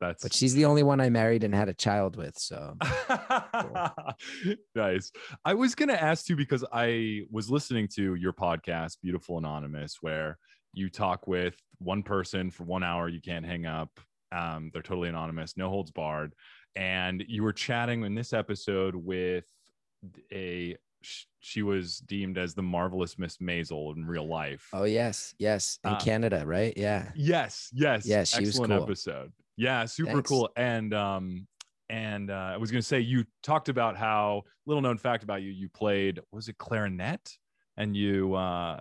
[0.00, 2.38] That's but she's the only one I married and had a child with.
[2.38, 2.74] So
[4.74, 5.12] nice.
[5.44, 10.38] I was gonna ask you because I was listening to your podcast, Beautiful Anonymous, where
[10.74, 13.08] you talk with one person for one hour.
[13.08, 13.90] You can't hang up.
[14.32, 16.34] Um, they're totally anonymous, no holds barred.
[16.76, 19.44] And you were chatting in this episode with
[20.32, 20.76] a
[21.40, 24.68] she was deemed as the marvelous Miss Maisel in real life.
[24.72, 26.72] Oh yes, yes, in uh, Canada, right?
[26.76, 27.10] Yeah.
[27.14, 28.06] Yes, yes.
[28.06, 28.82] Yes, she Excellent was cool.
[28.84, 29.32] episode.
[29.56, 30.28] Yeah, super Thanks.
[30.28, 30.50] cool.
[30.56, 31.46] And um,
[31.90, 35.50] and uh, I was gonna say you talked about how little known fact about you,
[35.52, 37.30] you played was it clarinet,
[37.76, 38.34] and you.
[38.34, 38.80] uh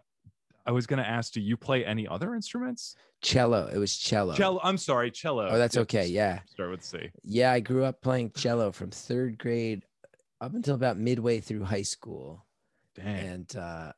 [0.66, 2.96] I was gonna ask, do you play any other instruments?
[3.22, 3.70] Cello.
[3.74, 4.34] It was cello.
[4.34, 4.60] Cello.
[4.64, 5.48] I'm sorry, cello.
[5.50, 6.08] Oh, that's okay.
[6.08, 6.40] Yeah.
[6.50, 7.10] Start with C.
[7.24, 9.84] Yeah, I grew up playing cello from third grade
[10.42, 12.46] up until about midway through high school.
[12.96, 13.28] Dang.
[13.28, 13.92] And uh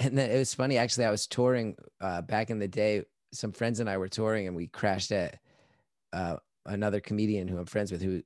[0.00, 3.52] and then it was funny actually I was touring uh back in the day some
[3.52, 5.38] friends and I were touring and we crashed at
[6.12, 6.36] uh
[6.66, 8.22] another comedian who I'm friends with who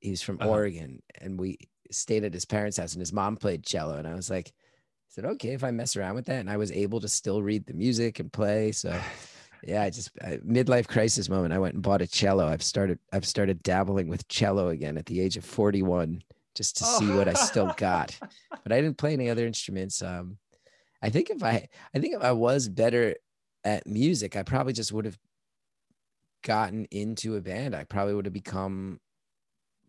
[0.00, 0.50] he's from Uh-huh.
[0.50, 1.58] Oregon and we
[1.90, 4.52] stayed at his parents' house and his mom played cello and I was like
[5.08, 7.66] said okay if I mess around with that and I was able to still read
[7.66, 8.98] the music and play so
[9.62, 12.46] yeah I just I, midlife crisis moment I went and bought a cello.
[12.46, 16.22] I've started I've started dabbling with cello again at the age of 41
[16.54, 18.18] just to see what I still got
[18.62, 20.38] but I didn't play any other instruments um
[21.02, 23.14] I think if I I think if I was better
[23.64, 25.18] at music I probably just would have
[26.44, 27.74] gotten into a band.
[27.74, 29.00] I probably would have become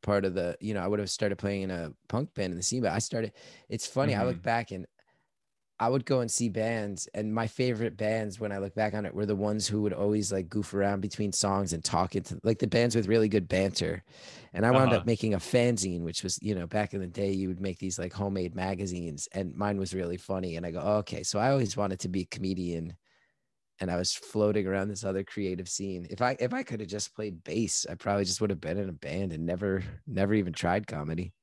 [0.01, 2.57] part of the you know I would have started playing in a punk band in
[2.57, 3.33] the scene but I started
[3.69, 4.41] it's funny I look Mhm.
[4.43, 4.85] back and
[5.79, 9.05] I would go and see bands and my favorite bands when I look back on
[9.05, 12.39] it were the ones who would always like goof around between songs and talk into
[12.43, 14.03] like the bands with really good banter
[14.53, 14.93] and I wound Uh-huh.
[14.93, 17.77] up making a fanzine which was you know back in the day you would make
[17.77, 21.37] these like homemade magazines and mine was really funny and I go oh, okay so
[21.37, 22.97] I always wanted to be a comedian
[23.79, 26.89] and I was floating around this other creative scene if I if I could have
[26.89, 30.33] just played bass I probably just would have been in a band and never never
[30.33, 31.33] even tried comedy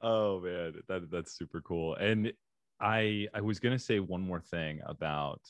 [0.00, 1.94] Oh man, that that's super cool.
[1.94, 2.32] And
[2.80, 5.40] I I was gonna say one more thing about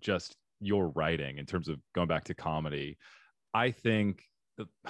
[0.00, 2.98] just your writing in terms of going back to comedy.
[3.54, 4.22] I think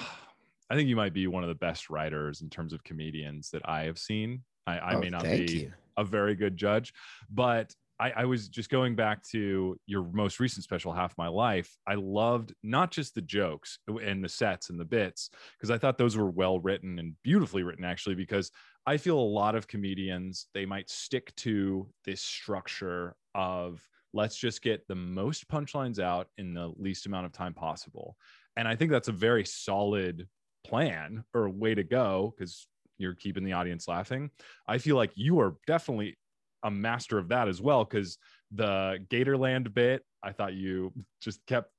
[0.71, 3.69] I think you might be one of the best writers in terms of comedians that
[3.69, 4.43] I have seen.
[4.67, 5.73] I, I Oh, may not be you.
[5.99, 6.95] a very good judge,
[7.31, 11.77] but I, I was just going back to your most recent special, Half My Life.
[11.87, 15.99] I loved not just the jokes and the sets and the bits, because I thought
[15.99, 18.51] those were well written and beautifully written, actually, because
[18.87, 24.63] I feel a lot of comedians, they might stick to this structure of let's just
[24.63, 28.17] get the most punchlines out in the least amount of time possible.
[28.57, 30.29] And I think that's a very solid
[30.65, 32.67] plan or way to go because
[32.99, 34.31] you're keeping the audience laughing.
[34.67, 36.19] I feel like you are definitely
[36.63, 38.19] a master of that as well because
[38.51, 41.71] the Gatorland bit, I thought you just kept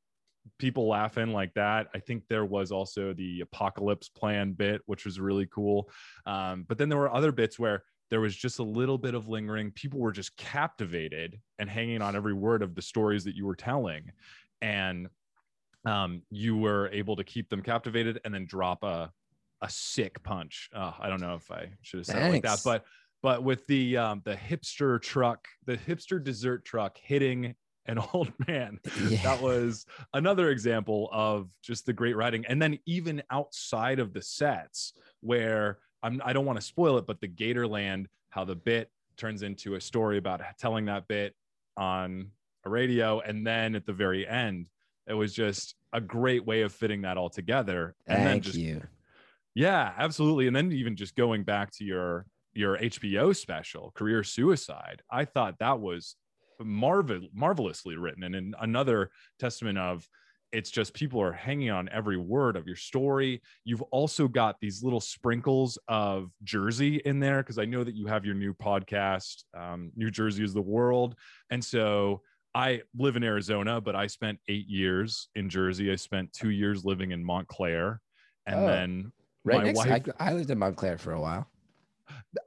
[0.58, 1.88] people laughing like that.
[1.93, 5.89] I think there was also the apocalypse plan bit, which was really cool.
[6.25, 9.27] Um, but then there were other bits where there was just a little bit of
[9.27, 9.71] lingering.
[9.71, 13.56] People were just captivated and hanging on every word of the stories that you were
[13.56, 14.12] telling.
[14.62, 15.08] And
[15.86, 19.12] um, you were able to keep them captivated and then drop a
[19.62, 20.69] a sick punch.
[20.75, 22.84] Uh, I don't know if I should have said it like that, but
[23.21, 28.80] but with the um, the hipster truck, the hipster dessert truck hitting an old man,
[29.10, 29.22] Yeah.
[29.24, 32.46] that was another example of just the great writing.
[32.48, 37.06] And then even outside of the sets, where I'm I don't want to spoil it,
[37.06, 41.36] but the Gatorland, how the bit turns into a story about telling that bit
[41.78, 42.32] on
[42.65, 44.67] a radio, and then at the very end,
[45.08, 47.96] it was just a great way of fitting that all together.
[48.08, 48.82] And then Thank just you.
[49.56, 50.48] yeah, absolutely.
[50.48, 55.60] And then even just going back to your your HBO special, Career Suicide, I thought
[55.60, 56.15] that was
[56.60, 60.08] marvel marvelously written and in another testament of
[60.52, 63.42] it's just people are hanging on every word of your story.
[63.66, 68.06] You've also got these little sprinkles of Jersey in there because I know that you
[68.06, 71.16] have your new podcast, um, New Jersey is the World.
[71.50, 72.22] And so
[72.54, 75.92] I live in Arizona, but I spent eight years in Jersey.
[75.92, 78.00] I spent two years living in Montclair.
[78.46, 79.12] And Oh, then
[79.46, 81.48] Right my next, wife, I, I lived in Montclair for a while.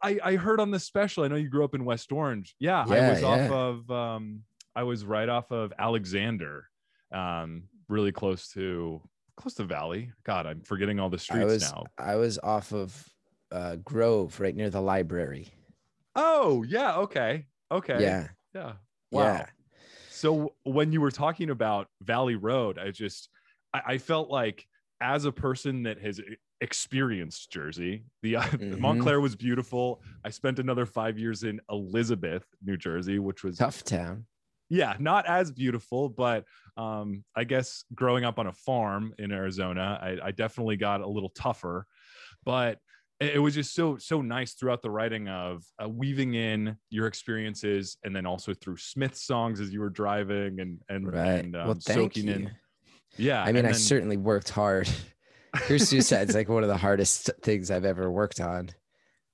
[0.02, 1.24] I, I heard on the special.
[1.24, 2.55] I know you grew up in West Orange.
[2.59, 3.90] Yeah, I Yeah, was off of.
[3.90, 4.42] Um,
[4.74, 6.68] I was right off of Alexander,
[7.12, 9.00] um, really close to
[9.37, 10.12] close to Valley.
[10.24, 11.85] God, I'm forgetting all the I streets was now.
[11.98, 13.09] I was off of
[13.50, 15.48] uh, Grove, right near the library.
[16.14, 18.72] Oh yeah, okay, okay, Yeah, yeah.
[19.11, 19.22] Wow.
[19.22, 19.46] yeah.
[20.11, 23.29] So when you were talking about Valley Road, I just
[23.72, 24.66] I, I felt like
[25.00, 26.20] as a person that has
[26.61, 28.79] experienced Jersey, the uh, Mhm.
[28.79, 30.03] Montclair was beautiful.
[30.25, 34.27] I spent another five years in Elizabeth, New Jersey, which was Tough town.
[34.69, 36.45] yeah, not as beautiful, but
[36.77, 41.07] um, I guess growing up on a farm in Arizona, I, I definitely got a
[41.09, 41.87] little tougher.
[42.45, 42.79] But
[43.19, 47.97] it was just so so nice throughout the writing of uh, weaving in your experiences
[48.05, 51.45] and then also through Smith songs as you were driving and and, right.
[51.45, 52.33] and um, well, soaking you.
[52.35, 52.51] in.
[53.16, 54.88] Yeah, I mean, I certainly worked hard.
[55.66, 58.71] Here's Suicide is like one of the hardest things I've ever worked on.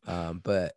[0.06, 0.74] Um, but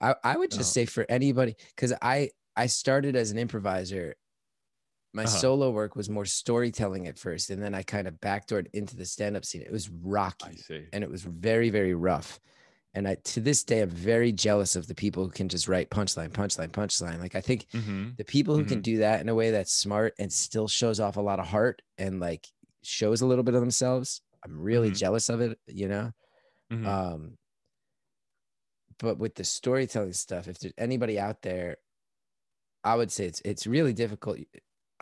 [0.00, 0.80] I, I would just oh.
[0.80, 4.16] say for anybody, because I I started as an improviser.
[5.12, 5.30] My uh-huh.
[5.30, 9.06] solo work was more storytelling at first, and then I kind of backdoored into the
[9.06, 9.62] stand-up scene.
[9.62, 10.58] It was rocky,
[10.92, 12.40] and it was very, very rough.
[12.94, 15.90] And I, to this day, I'm very jealous of the people who can just write
[15.90, 17.20] punchline, punchline, punchline.
[17.20, 18.10] Like I think mm-hmm.
[18.16, 18.70] the people who mm-hmm.
[18.70, 21.46] can do that in a way that's smart and still shows off a lot of
[21.46, 22.46] heart and like
[22.82, 24.20] shows a little bit of themselves.
[24.44, 24.96] I'm really mm-hmm.
[24.96, 26.12] jealous of it, you know.
[26.72, 26.86] Mm-hmm.
[26.86, 27.38] Um,
[28.98, 31.76] but with the storytelling stuff, if there's anybody out there
[32.84, 34.38] I would say it's it's really difficult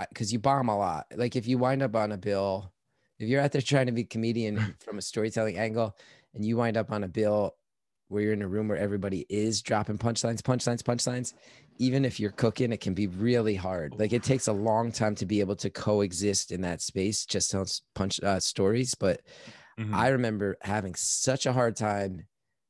[0.08, 1.06] because you bomb a lot.
[1.14, 2.72] Like if you wind up on a bill,
[3.18, 5.96] if you're out there trying to be comedian from a storytelling angle,
[6.34, 7.56] and you wind up on a bill
[8.08, 11.34] where you're in a room where everybody is dropping punchlines, punchlines, punchlines,
[11.82, 13.98] even if you're cooking, it can be really hard.
[13.98, 17.50] Like it takes a long time to be able to coexist in that space, just
[17.50, 17.66] tell
[17.96, 18.94] punch uh, stories.
[18.94, 19.22] But
[19.76, 19.92] mm-hmm.
[19.92, 22.28] I remember having such a hard time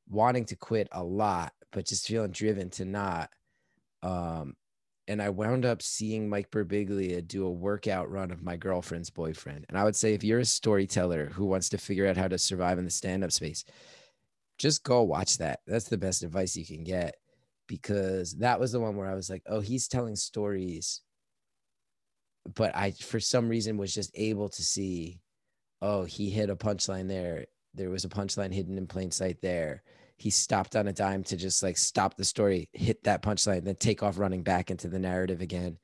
[0.09, 3.29] wanting to quit a lot, but just feeling driven to not.
[4.01, 4.55] Um,
[5.07, 9.67] and I wound up seeing Mike Birbiglia do a workout run of my girlfriend's boyfriend.
[9.69, 12.39] And I would say if you're a storyteller who wants to figure out how to
[12.39, 13.63] survive in the stand-up space,
[14.57, 15.59] just go watch that.
[15.67, 17.13] That's the best advice you can get
[17.67, 21.01] because that was the one where I was like, "Oh, he's telling stories."
[22.55, 25.21] But I for some reason was just able to see,
[25.81, 27.45] "Oh, he hit a punchline there.
[27.73, 29.83] There was a punchline hidden in plain sight there."
[30.17, 33.75] he stopped on a dime to just like stop the story, hit that punchline, then
[33.75, 35.77] take off running back into the narrative again.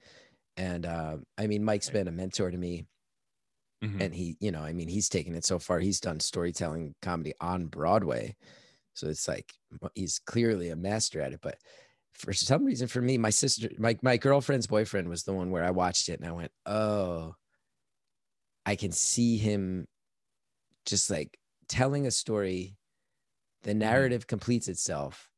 [0.56, 2.86] And uh, I mean, Mike's been a mentor to me.
[3.84, 4.02] Mm-hmm.
[4.02, 5.80] And he, you know, I mean, he's taken it so far.
[5.80, 8.36] He's done storytelling comedy on Broadway.
[8.99, 9.53] So it's like
[9.95, 11.39] he's clearly a master at it.
[11.41, 11.57] But
[12.13, 15.63] for some reason, for me, my sister, my, my girlfriend's boyfriend was the one where
[15.63, 17.35] I watched it and I went, oh,
[18.65, 19.88] I can see him
[20.85, 22.75] just like telling a story
[23.63, 23.79] the mm-hmm.
[23.79, 25.29] narrative completes itself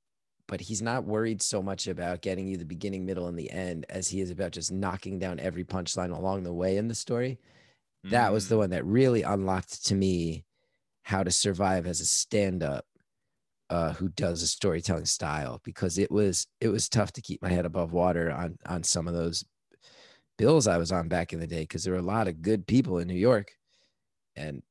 [0.47, 3.85] but he's not worried so much about getting you the beginning middle and the end
[3.89, 7.39] as he is about just knocking down every punchline along the way in the story
[8.03, 8.59] that was the mm.
[8.59, 10.43] one that really unlocked to me
[11.03, 12.85] how to survive as a stand-up
[13.71, 17.49] uh, who does a storytelling style because it was it was tough to keep my
[17.49, 19.45] head above water on on some of those
[20.37, 22.67] bills I was on back in the day because there were a lot of good
[22.67, 23.53] people in New York
[24.35, 24.61] and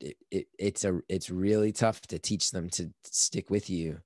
[0.00, 3.98] it, it, it's a it's really tough to teach them to stick with you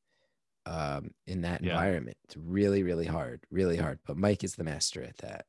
[0.65, 1.73] um, in that yeah.
[1.73, 2.17] environment.
[2.25, 3.99] It's really really hard, really hard.
[4.07, 5.45] But Mike is the master at that.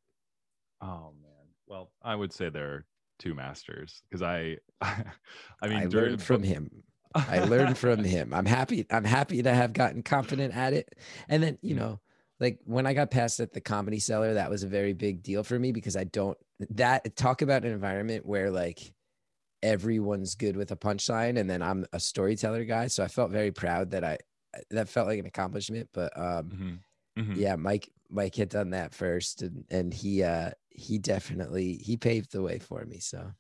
[0.82, 2.86] Oh man, well I would say there are
[3.18, 6.84] two masters because I, I mean, I learned from him.
[7.30, 8.34] I learned from him.
[8.34, 8.86] I'm happy.
[8.90, 10.96] I'm happy to have gotten confident at it.
[11.30, 11.80] And then you mm.
[11.80, 12.00] know,
[12.40, 15.44] like when I got passed at the Comedy Cellar, that was a very big deal
[15.44, 16.38] for me because I don't
[16.72, 18.94] that talk about an environment where like
[19.64, 22.88] everyone's good with a punchline and then I'm a storyteller guy.
[22.88, 24.18] So I felt very proud that I
[24.70, 25.90] that felt like an accomplishment.
[25.94, 27.22] But um mm-hmm.
[27.22, 27.40] Mm-hmm.
[27.40, 32.32] yeah, Mike Mike had done that first and and he uh he definitely he paved
[32.32, 33.00] the way for me.
[33.00, 33.32] So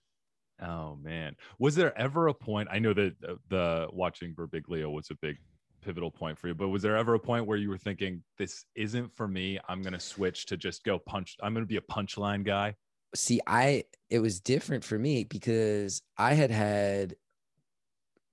[0.61, 1.35] oh man.
[1.59, 3.15] Was there ever a point I know that
[3.49, 5.37] the watching Birbiglia was a big
[5.81, 8.65] pivotal point for you but was there ever a point where you were thinking this
[8.75, 11.77] isn't for me i'm going to switch to just go punch i'm going to be
[11.77, 12.75] a punchline guy
[13.15, 17.15] see i it was different for me because i had had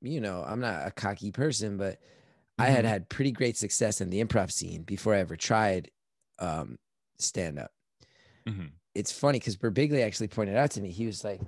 [0.01, 2.63] you know i'm not a cocky person but mm-hmm.
[2.63, 2.89] i had mm-hmm.
[2.89, 5.91] had pretty great success in the improv scene before i ever tried
[6.41, 6.77] um
[7.19, 7.71] stand up
[8.49, 8.67] mm-hmm.
[8.95, 11.41] it's funny because Birbiglia actually pointed out to me he was like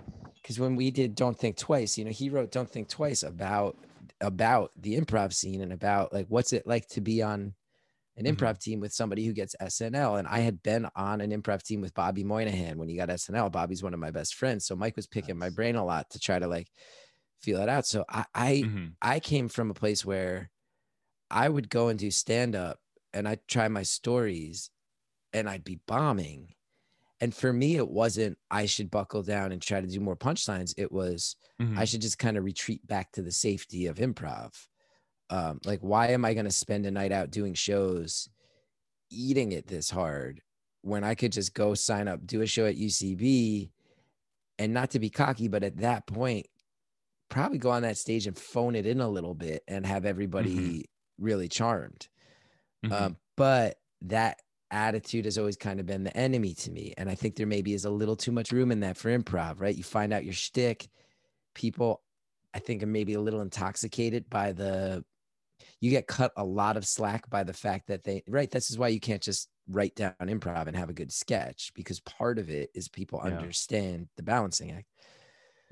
[0.46, 3.76] because when we did don't think twice you know he wrote don't think twice about
[4.20, 7.52] about the improv scene and about like what's it like to be on
[8.16, 8.34] an mm-hmm.
[8.34, 10.18] improv team with somebody who gets SNL.
[10.18, 13.52] And I had been on an improv team with Bobby Moynihan when he got SNL.
[13.52, 14.66] Bobby's one of my best friends.
[14.66, 15.50] So Mike was picking nice.
[15.50, 16.68] my brain a lot to try to like
[17.40, 17.86] feel it out.
[17.86, 18.86] So I I, mm-hmm.
[19.02, 20.50] I came from a place where
[21.30, 22.78] I would go and do stand up
[23.12, 24.70] and I'd try my stories
[25.32, 26.54] and I'd be bombing.
[27.20, 30.74] And for me, it wasn't I should buckle down and try to do more punchlines.
[30.76, 31.78] It was mm-hmm.
[31.78, 34.52] I should just kind of retreat back to the safety of improv
[35.30, 38.28] um, like why am i going to spend a night out doing shows
[39.10, 40.40] eating it this hard
[40.82, 43.70] when i could just go sign up do a show at ucb
[44.58, 46.46] and not to be cocky but at that point
[47.28, 50.56] probably go on that stage and phone it in a little bit and have everybody
[50.56, 50.80] mm-hmm.
[51.24, 52.08] really charmed
[52.84, 52.92] mm-hmm.
[52.92, 54.40] um, but that
[54.70, 56.92] attitude has always kind of been the enemy to me.
[56.96, 59.60] And I think there maybe is a little too much room in that for improv,
[59.60, 59.76] right?
[59.76, 60.88] You find out your shtick.
[61.54, 62.02] People,
[62.54, 65.04] I think, are maybe a little intoxicated by the,
[65.80, 68.50] you get cut a lot of slack by the fact that they, right?
[68.50, 72.00] This is why you can't just write down improv and have a good sketch because
[72.00, 73.32] part of it is people yeah.
[73.32, 74.86] understand the balancing act.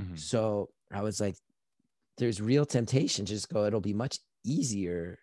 [0.00, 0.16] Mm-hmm.
[0.16, 1.36] So I was like,
[2.16, 5.18] there's real temptation to just go, it'll be much easier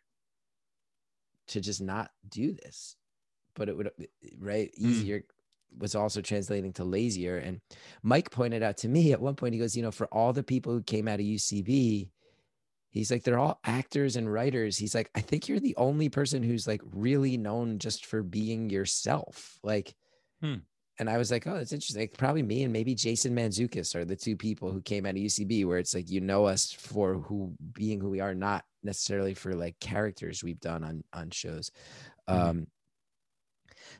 [1.48, 2.96] to just not do this
[3.56, 3.92] but it would
[4.40, 4.88] right hmm.
[4.88, 5.82] easier mm.
[5.82, 7.62] was also translating to lazier and
[8.04, 10.44] mike pointed out to me at one point he goes you know for all the
[10.44, 12.10] people who came out of ucb
[12.92, 16.44] he's like they're all actors and writers he's like i think you're the only person
[16.44, 19.96] who's like really known just for being yourself like
[20.42, 20.56] hmm.
[21.00, 24.06] and i was like oh that's interesting like, probably me and maybe jason mantzoukas are
[24.06, 27.16] the two people who came out of ucb where it's like you know us for
[27.16, 31.72] who being who we are not necessarily for like characters we've done on on shows
[32.28, 32.36] hmm.
[32.36, 32.68] um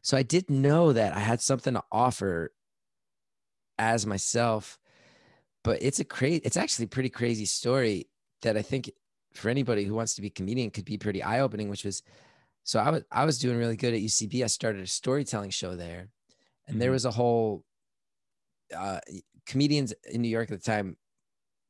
[0.02, 2.52] so I did know that I had something to offer
[3.78, 4.80] as myself,
[5.64, 8.08] but it's a crazy, it's actually a pretty crazy story
[8.42, 8.92] that I think
[9.34, 12.04] for anybody who wants to be a comedian could be pretty eye opening, which was,
[12.64, 14.44] so I was, I was doing really good at UCB.
[14.44, 16.10] I started a storytelling show there
[16.68, 16.80] and mm-hmm.
[16.80, 17.64] there was a whole,
[18.76, 19.00] uh,
[19.46, 20.98] comedians in New York at the time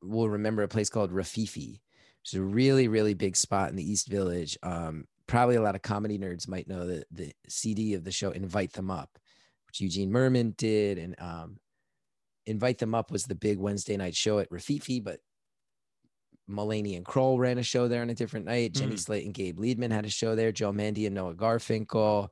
[0.02, 1.80] will remember a place called Rififi.
[2.22, 4.56] It's a really, really big spot in the East Village.
[4.62, 8.30] Um, probably a lot of comedy nerds might know that the CD of the show
[8.30, 9.18] Invite Them Up,
[9.66, 11.58] which Eugene Mirman did, and um,
[12.46, 15.20] Invite Them Up was the big Wednesday night show at Rififi, but
[16.50, 18.72] Mulaney and Kroll ran a show there on a different night.
[18.72, 18.78] Mm.
[18.78, 20.52] Jenny Slate and Gabe Liedman had a show there.
[20.52, 22.28] Joe Mande and Noah Garfinkel.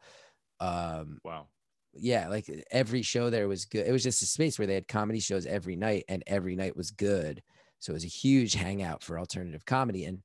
[0.59, 1.47] Um, wow.
[1.95, 3.87] Yeah, like every show there was good.
[3.87, 6.77] It was just a space where they had comedy shows every night, and every night
[6.77, 7.43] was good.
[7.81, 10.05] So it was a huge hangout for alternative comedy.
[10.05, 10.23] And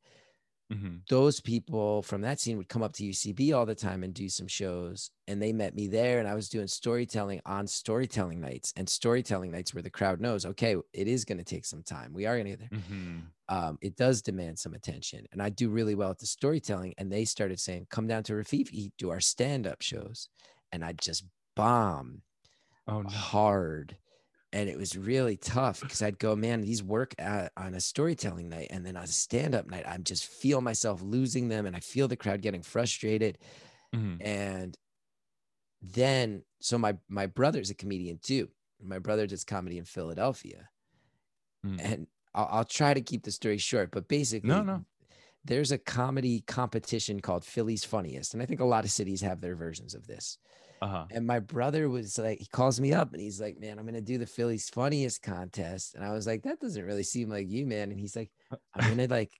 [0.73, 0.95] Mm-hmm.
[1.09, 4.29] Those people from that scene would come up to UCB all the time and do
[4.29, 5.11] some shows.
[5.27, 6.19] And they met me there.
[6.19, 8.73] And I was doing storytelling on storytelling nights.
[8.75, 12.13] And storytelling nights where the crowd knows, okay, it is going to take some time.
[12.13, 12.79] We are going to get there.
[12.79, 13.19] Mm-hmm.
[13.47, 15.25] Um, it does demand some attention.
[15.31, 16.95] And I do really well at the storytelling.
[16.97, 20.29] And they started saying, come down to Rififi, do our stand up shows.
[20.71, 22.21] And I just bomb
[22.87, 23.09] oh, no.
[23.09, 23.97] hard
[24.53, 28.49] and it was really tough because I'd go, man, these work at, on a storytelling
[28.49, 31.79] night, and then on a stand-up night, I'm just feel myself losing them, and I
[31.79, 33.37] feel the crowd getting frustrated,
[33.93, 34.21] mm-hmm.
[34.21, 34.77] and
[35.81, 38.49] then so my my brother's a comedian too.
[38.81, 40.69] My brother does comedy in Philadelphia,
[41.65, 41.79] mm.
[41.81, 44.85] and I'll, I'll, try to keep the story short, but basically, no, no.
[45.43, 49.41] There's a comedy competition called Philly's Funniest, and I think a lot of cities have
[49.41, 50.39] their versions of this.
[50.85, 51.05] Uh-huh.
[51.09, 53.95] And my brother was like, he calls me up and he's like, man, I'm going
[53.95, 55.95] to do the Philly's funniest contest.
[55.95, 57.89] And I was like, that doesn't really seem like you, man.
[57.89, 58.29] And he's like,
[58.75, 59.31] I'm going to like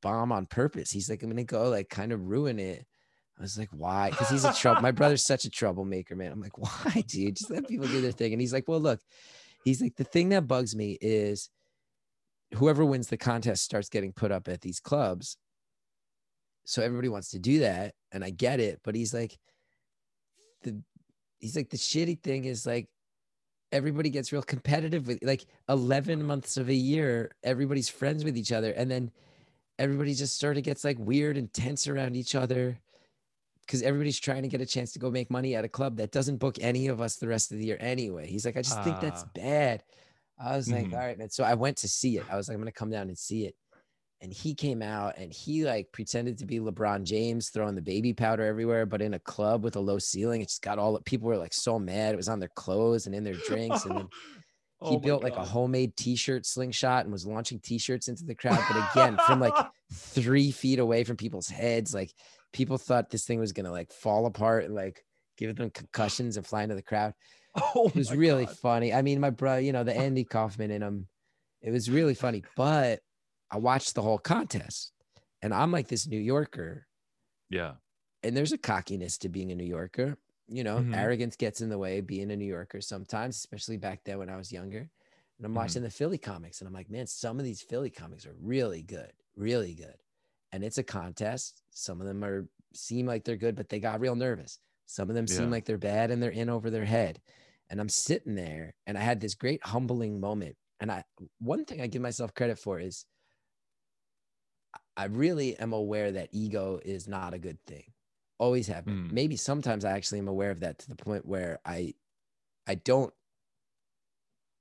[0.00, 0.90] bomb on purpose.
[0.90, 2.86] He's like, I'm going to go like kind of ruin it.
[3.38, 4.08] I was like, why?
[4.08, 4.80] Because he's a trouble.
[4.80, 6.32] my brother's such a troublemaker, man.
[6.32, 7.36] I'm like, why, dude?
[7.36, 8.32] Just let people do their thing.
[8.32, 9.00] And he's like, well, look,
[9.62, 11.50] he's like, the thing that bugs me is
[12.54, 15.36] whoever wins the contest starts getting put up at these clubs.
[16.64, 17.92] So everybody wants to do that.
[18.10, 18.80] And I get it.
[18.82, 19.36] But he's like,
[20.62, 20.80] the
[21.44, 22.88] he's like the shitty thing is like
[23.70, 28.50] everybody gets real competitive with like 11 months of a year everybody's friends with each
[28.50, 29.10] other and then
[29.78, 32.78] everybody just sort of gets like weird and tense around each other
[33.60, 36.12] because everybody's trying to get a chance to go make money at a club that
[36.12, 38.26] doesn't book any of us the rest of the year anyway.
[38.26, 39.30] He's like i just uh, think that's ah.
[39.34, 39.82] bad.
[40.38, 40.84] I was mm-hmm.
[40.84, 41.30] like all right man.
[41.30, 42.24] So i went to see it.
[42.30, 43.54] I was like i'm gonna come down and see it
[44.24, 48.14] and he came out and he like pretended to be LeBron James throwing the baby
[48.14, 50.40] powder everywhere, but in a club with a low ceiling.
[50.40, 52.14] It just got all the people were like so mad.
[52.14, 53.84] It was on their clothes and in their drinks.
[53.84, 54.08] And then
[54.88, 58.58] he oh built like a homemade t-shirt slingshot and was launching t-shirts into the crowd.
[58.66, 59.52] But again, from like
[59.92, 62.10] three feet away from people's heads, like
[62.54, 65.04] people thought this thing was gonna like fall apart and like
[65.36, 67.12] give them concussions and fly into the crowd.
[67.76, 68.56] Oh it was really God.
[68.56, 68.92] funny.
[68.92, 71.06] I mean, my brother, you know, the Andy Kaufman in him,
[71.62, 72.98] it was really funny, but
[73.50, 74.92] I watched the whole contest
[75.42, 76.86] and I'm like this New Yorker.
[77.50, 77.72] Yeah.
[78.22, 80.16] And there's a cockiness to being a New Yorker.
[80.48, 80.94] You know, mm-hmm.
[80.94, 84.30] arrogance gets in the way of being a New Yorker sometimes, especially back then when
[84.30, 84.78] I was younger.
[84.78, 84.88] And
[85.44, 85.56] I'm mm-hmm.
[85.56, 88.82] watching the Philly comics and I'm like, man, some of these Philly comics are really
[88.82, 89.96] good, really good.
[90.52, 91.62] And it's a contest.
[91.70, 94.58] Some of them are seem like they're good, but they got real nervous.
[94.86, 95.36] Some of them yeah.
[95.36, 97.20] seem like they're bad and they're in over their head.
[97.70, 100.56] And I'm sitting there and I had this great humbling moment.
[100.80, 101.04] And I
[101.38, 103.04] one thing I give myself credit for is
[104.96, 107.84] I really am aware that ego is not a good thing.
[108.38, 109.08] Always have been.
[109.08, 109.12] Mm.
[109.12, 111.94] Maybe sometimes I actually am aware of that to the point where I
[112.66, 113.12] I don't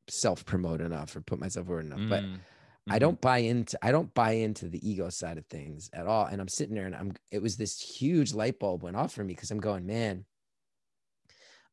[0.09, 1.99] self promote enough or put myself forward enough.
[1.99, 2.09] Mm.
[2.09, 2.35] But mm-hmm.
[2.91, 6.25] I don't buy into I don't buy into the ego side of things at all.
[6.25, 9.23] And I'm sitting there and I'm it was this huge light bulb went off for
[9.23, 10.25] me because I'm going, man,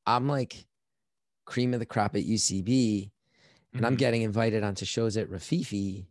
[0.07, 0.67] I'm like
[1.47, 3.11] cream of the crop at UCB
[3.75, 3.99] and I'm Mhm.
[3.99, 6.07] getting invited onto shows at Rififi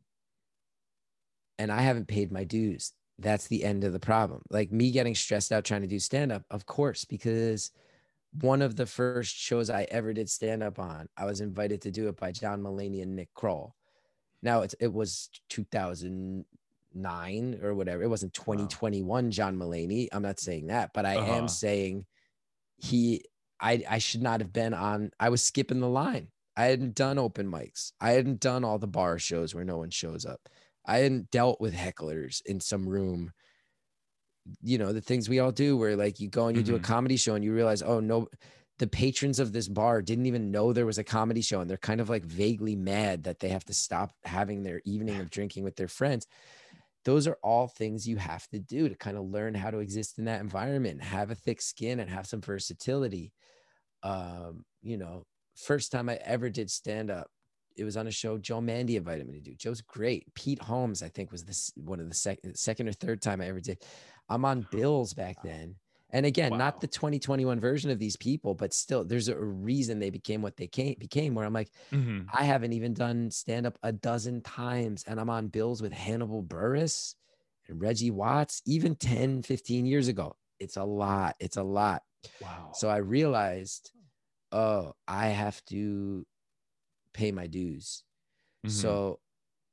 [1.60, 2.94] and I haven't paid my dues.
[3.20, 4.42] That's the end of the problem.
[4.50, 7.70] Like me getting stressed out trying to do stand up, of course, because
[8.42, 11.92] one of the first shows I ever did stand up on, I was invited to
[11.92, 13.76] do it by John Mulaney and Nick Kroll.
[14.42, 18.02] Now it's it was 2009 or whatever.
[18.04, 20.08] It wasn't 2021 John Mulaney.
[20.12, 21.34] I'm not saying that, but I Uh-huh.
[21.34, 22.06] am saying
[22.78, 23.24] he
[23.60, 26.30] I I should not have been on I was skipping the line.
[26.56, 27.92] I hadn't done open mics.
[28.02, 30.50] I hadn't done all the bar shows where no one shows up.
[30.86, 33.34] I hadn't dealt with hecklers in some room.
[34.62, 36.80] You know, the things we all do where like you go and you do a
[36.80, 36.84] Mhm.
[36.84, 38.28] comedy show and you realize, oh no,
[38.80, 41.78] the patrons of this bar didn't even know there was a comedy show and they're
[41.78, 45.64] kind of like vaguely mad that they have to stop having their evening of drinking
[45.66, 46.26] with their friends.
[47.06, 50.20] Those are all things you have to do to kind of learn how to exist
[50.20, 53.34] in that environment, have a thick skin and have some versatility.
[54.04, 55.26] Um, you know,
[55.56, 57.30] first time I ever did stand up,
[57.80, 59.56] it was on a show Joe Mande invited me to do.
[59.56, 60.32] Joe's great.
[60.36, 63.48] Pete Holmes, I think, was this one of the second second or third time I
[63.48, 63.84] ever did.
[64.30, 65.76] I'm on bills back then.
[66.12, 66.58] And again, Wow.
[66.58, 70.58] not the 2021 version of these people, but still, there's a reason they became what
[70.58, 71.36] they came, became.
[71.36, 72.26] Where I'm like, Mhm.
[72.34, 76.44] I haven't even done stand up a dozen times, and I'm on bills with Hannibal
[76.44, 77.14] Buress
[77.68, 80.36] and Reggie Watts, even 10, 15 years ago.
[80.60, 81.36] It's a lot.
[81.40, 82.02] It's a lot.
[82.42, 82.72] Wow.
[82.74, 83.92] So I realized,
[84.52, 86.26] oh, I have to
[87.14, 88.04] pay my dues.
[88.66, 88.72] Mhm.
[88.72, 89.20] So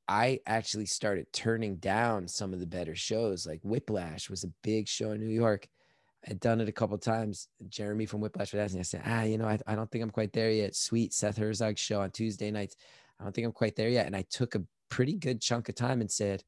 [0.08, 3.46] I actually started turning down some of the better shows.
[3.46, 5.68] Like Whiplash was a big show in New York.
[6.28, 7.48] I'd done it a couple times.
[7.68, 10.02] Jeremy from Whiplash would ask me, I said, ah, you know, I, I don't think
[10.02, 10.74] I'm quite there yet.
[10.74, 12.76] Sweet Seth Herzog show on Tuesday nights.
[13.18, 14.06] I don't think I'm quite there yet.
[14.06, 16.42] And I took a pretty good chunk of time and said,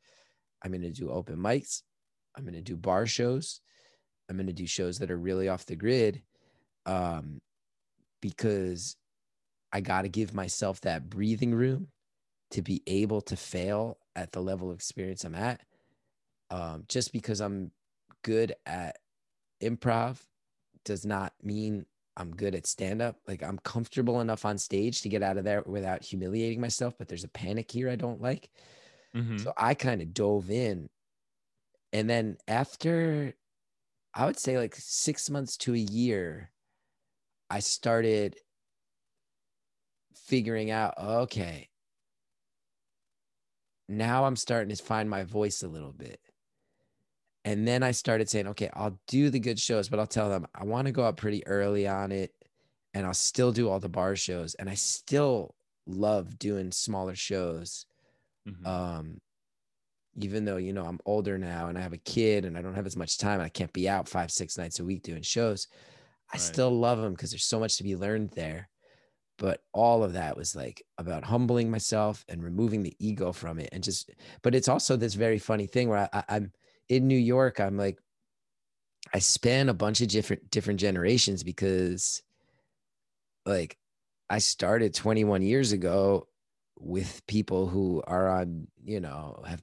[0.62, 1.82] I'm going to do open mics.
[2.36, 3.60] I'm going to do bar shows.
[4.28, 6.22] I'm going to do shows that are really off the grid.
[6.86, 7.40] Um,
[8.20, 8.96] because
[9.72, 11.88] I got to give myself that breathing room
[12.50, 15.62] to be able to fail at the level of experience I'm at.
[16.50, 17.72] Um, just because I'm
[18.22, 18.98] good at
[19.62, 20.26] improv
[20.84, 23.20] does not mean I'm good at stand up.
[23.28, 27.08] Like I'm comfortable enough on stage to get out of there without humiliating myself, but
[27.08, 28.50] there's a panic here I don't like.
[29.14, 29.38] Mhm.
[29.38, 30.90] So I kind of dove in.
[31.92, 33.34] And then after,
[34.14, 36.52] I would say like six months to a year,
[37.50, 38.40] I started
[40.26, 41.70] figuring out, okay,
[43.88, 46.20] now I'm starting to find my voice a little bit.
[47.44, 50.46] And then I started saying, okay, I'll do the good shows, but I'll tell them
[50.54, 52.34] I want to go up pretty early on it
[52.94, 54.54] and I'll still do all the bar shows.
[54.56, 55.54] And I still
[55.86, 57.86] love doing smaller shows
[58.46, 58.66] Mhm.
[58.66, 59.18] um
[60.16, 62.74] even though you know i'm older now and i have a kid and i don't
[62.74, 65.68] have as much time i can't be out five six nights a week doing shows
[66.32, 66.40] i Right.
[66.40, 68.70] still love them because there's so much to be learned there
[69.38, 73.68] but all of that was like about humbling myself and removing the ego from it
[73.72, 74.10] and just
[74.42, 76.52] but it's also this very funny thing where I, i'm
[76.88, 77.98] in new york i'm like
[79.14, 82.22] i span a bunch of different different generations because
[83.46, 83.78] like
[84.28, 86.26] i started 21 years ago
[86.80, 89.62] with people who are on, you know, have,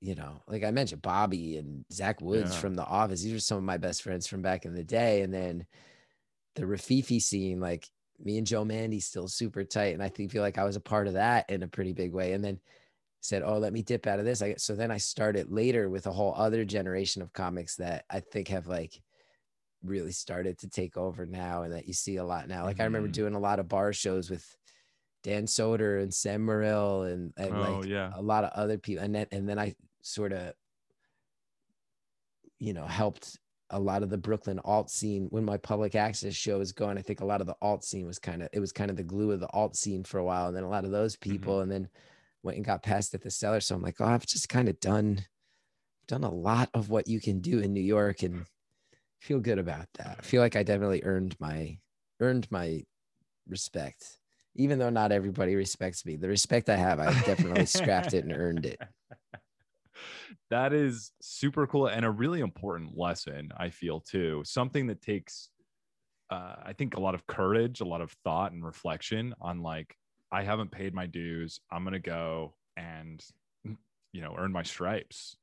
[0.00, 2.60] you know, like I mentioned, Bobby and Zach Woods Yeah.
[2.60, 3.22] from The Office.
[3.22, 5.22] These are some of my best friends from back in the day.
[5.22, 5.66] And then
[6.56, 7.88] the Rififi scene, like
[8.20, 9.94] me and Joe Mande still super tight.
[9.94, 12.12] And I think feel like I was a part of that in a pretty big
[12.12, 12.32] way.
[12.32, 12.60] And then
[13.20, 14.42] said, Oh, let me dip out of this.
[14.42, 18.20] I so then I started later with a whole other generation of comics that I
[18.20, 19.00] think have like
[19.84, 22.64] really started to take over now and that you see a lot now.
[22.64, 23.12] Like I remember Mhm.
[23.12, 24.56] doing a lot of bar shows with
[25.22, 28.12] Dan Soder and Sam Morril and, and Oh, like yeah.
[28.14, 29.04] a lot of other people.
[29.04, 30.54] And then and then I sort of
[32.58, 33.38] you know helped
[33.70, 36.98] a lot of the Brooklyn alt scene when my public access show was going.
[36.98, 38.96] I think a lot of the alt scene was kind of it was kind of
[38.96, 40.48] the glue of the alt scene for a while.
[40.48, 41.30] And then a lot of those mm-hmm.
[41.30, 41.88] people and then
[42.42, 43.60] went and got passed at the cellar.
[43.60, 45.24] So I'm like, oh, I've just kind of done
[46.06, 48.46] done a lot of what you can do in New York and
[49.20, 50.16] feel good about that.
[50.18, 51.78] I feel like I definitely earned my
[52.20, 52.84] earned my
[53.46, 54.04] respect.
[54.54, 58.32] Even though not everybody respects me, the respect I have, I definitely scrapped it and
[58.32, 58.80] earned it.
[60.50, 64.42] That is super cool and a really important lesson i feel too.
[64.44, 65.50] Something that takes
[66.30, 69.96] uh, i think a lot of courage a lot of thought and reflection on like
[70.30, 73.24] i haven't paid my dues i'm gonna go and
[74.12, 75.36] you know earn my stripes.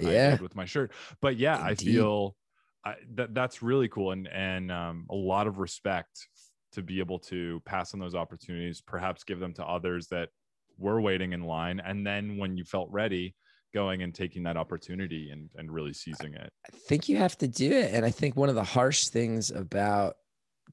[0.00, 0.40] Like, Yeah.
[0.40, 0.92] with my shirt.
[1.20, 2.36] But yeah i feel
[2.84, 6.28] I, that that's really cool and and um, a lot of respect
[6.72, 10.28] to be able to pass on those opportunities perhaps give them to others that
[10.78, 11.80] were waiting in line.
[11.80, 13.34] And then when you felt ready
[13.74, 17.48] going and taking that opportunity and and really seizing it I think you have to
[17.48, 17.92] do it.
[17.92, 20.16] And I think one of the harsh things about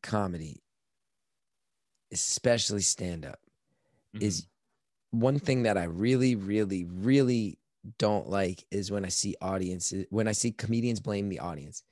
[0.02, 0.62] comedy,
[2.12, 3.40] especially stand up,
[4.16, 4.26] mm-hmm.
[4.26, 4.48] is
[5.12, 7.60] one thing that I really, really, really
[7.98, 11.84] don't like is when I see audiences, when I see comedians blame the audience.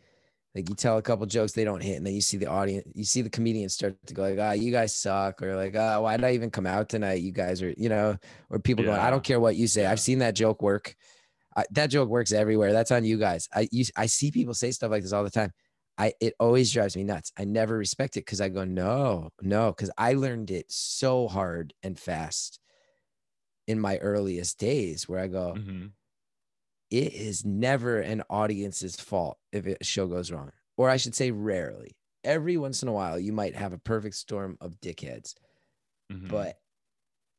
[0.55, 2.87] Like you tell a couple jokes, they don't hit, and then you see the audience,
[2.95, 5.75] you see the comedians start to go like, "Ah, oh, you guys suck," or like,
[5.77, 7.21] "Ah, oh, why did I even come out tonight?
[7.21, 8.17] You guys are, you know,"
[8.49, 8.91] or people yeah.
[8.91, 9.85] going, "I don't care what you say.
[9.85, 10.95] I've seen that joke work.
[11.55, 12.73] I, that joke works everywhere.
[12.73, 15.29] That's on you guys." I you, I see people say stuff like this all the
[15.29, 15.51] time.
[15.99, 17.31] I it always drives me nuts.
[17.37, 21.73] I never respect it because I go, "No, no," because I learned it so hard
[21.83, 22.59] and fast
[23.67, 25.53] in my earliest days, where I go.
[25.55, 25.87] Mm-hmm
[26.89, 31.31] it is never an audience's fault if a show goes wrong, or I should say,
[31.31, 31.95] rarely.
[32.23, 35.35] Every once in a while, you might have a perfect storm of dickheads,
[36.11, 36.27] mm-hmm.
[36.27, 36.59] but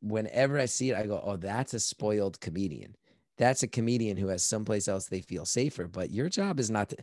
[0.01, 2.97] whenever I see it, I go, "Oh, that's a spoiled comedian.
[3.37, 6.91] That's a comedian who has someplace else they feel safer." But your job is not
[6.91, 6.97] to.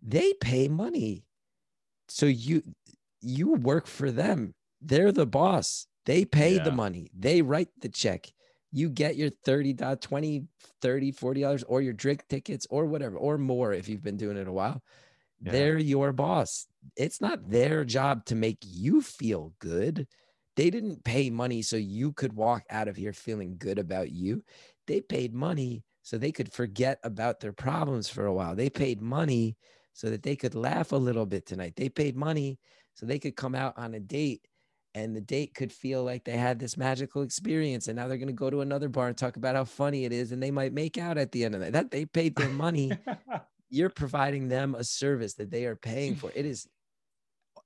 [0.00, 1.24] They pay money,
[2.08, 2.62] so you
[3.20, 4.54] you work for them.
[4.80, 5.86] They're the boss.
[6.06, 6.64] They pay yeah.
[6.64, 7.10] the money.
[7.18, 8.32] They write the check
[8.74, 10.48] you get your 30 20
[10.82, 14.36] 30 40 dollars or your drink tickets or whatever or more if you've been doing
[14.36, 14.82] it a while.
[15.40, 15.52] Yeah.
[15.52, 16.66] they're your boss.
[16.96, 20.08] It's not their job to make you feel good.
[20.56, 24.42] They didn't pay money so you could walk out of here feeling good about you.
[24.88, 28.56] They paid money so they could forget about their problems for a while.
[28.56, 29.56] They paid money
[29.92, 31.74] so that they could laugh a little bit tonight.
[31.76, 32.58] They paid money
[32.94, 34.46] so they could come out on a date
[34.94, 38.28] and the date could feel like they had this magical experience and now they're going
[38.28, 40.72] to go to another bar and talk about how funny it is and they might
[40.72, 42.92] make out at the end of that that they paid their money.
[43.70, 46.30] You're providing them a service that they are paying for.
[46.34, 46.68] It is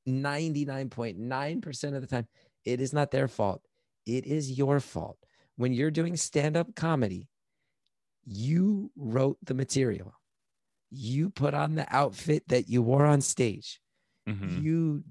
[0.09, 2.27] 99.9% of the time
[2.65, 3.61] it is not their fault.
[4.07, 5.19] It is your fault.
[5.57, 7.29] When you're doing stand-up comedy
[8.29, 10.13] you wrote the material.
[10.91, 13.81] You put on the outfit that you wore on stage.
[14.29, 14.63] Mm-hmm.
[14.63, 15.05] you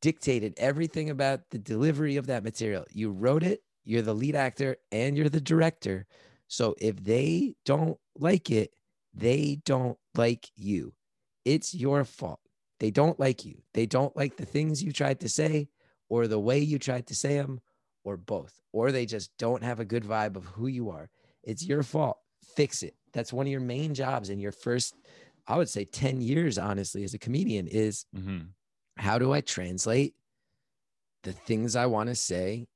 [0.00, 2.84] dictated everything about the delivery of that material.
[2.90, 6.06] You wrote it, you're the lead actor, and you're the director.
[6.48, 8.70] So if they don't like it,
[9.12, 10.94] they don't like you.
[11.44, 12.40] It's your fault.
[12.80, 13.62] They don't like you.
[13.72, 15.68] They don't like the things you tried to say
[16.08, 17.60] or the way you tried to say them
[18.02, 18.60] or both.
[18.72, 21.08] Or they just don't have a good vibe of who you are.
[21.42, 22.18] It's your fault.
[22.56, 22.94] Fix it.
[23.12, 24.94] That's one of your main jobs in your first,
[25.46, 28.38] I would say 10 years, honestly, as a comedian is mm-hmm
[28.96, 30.14] how do I translate
[31.22, 32.66] the things I want to say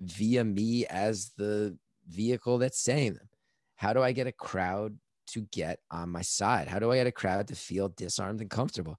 [0.00, 1.76] via me as the
[2.08, 3.28] vehicle that's saying them?
[3.76, 6.68] How do I get a crowd to get on my side?
[6.68, 8.98] How do I get a crowd to feel disarmed and comfortable?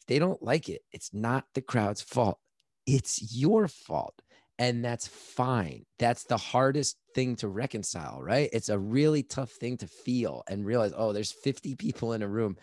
[0.00, 2.38] If they don't like it, it's not the crowd's fault.
[2.86, 4.20] It's your fault.
[4.58, 5.84] And that's fine.
[5.98, 8.48] That's the hardest thing to reconcile, right?
[8.52, 12.28] It's a really tough thing to feel and realize, oh, there's 50 people in a
[12.28, 12.56] room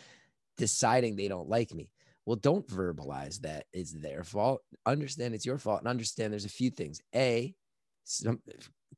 [0.58, 1.90] deciding they don't like me.
[2.26, 4.62] Well, don't verbalize that it's their fault.
[4.86, 7.02] Understand it's your fault and understand there's a few things.
[7.16, 7.56] A,
[8.04, 8.42] some,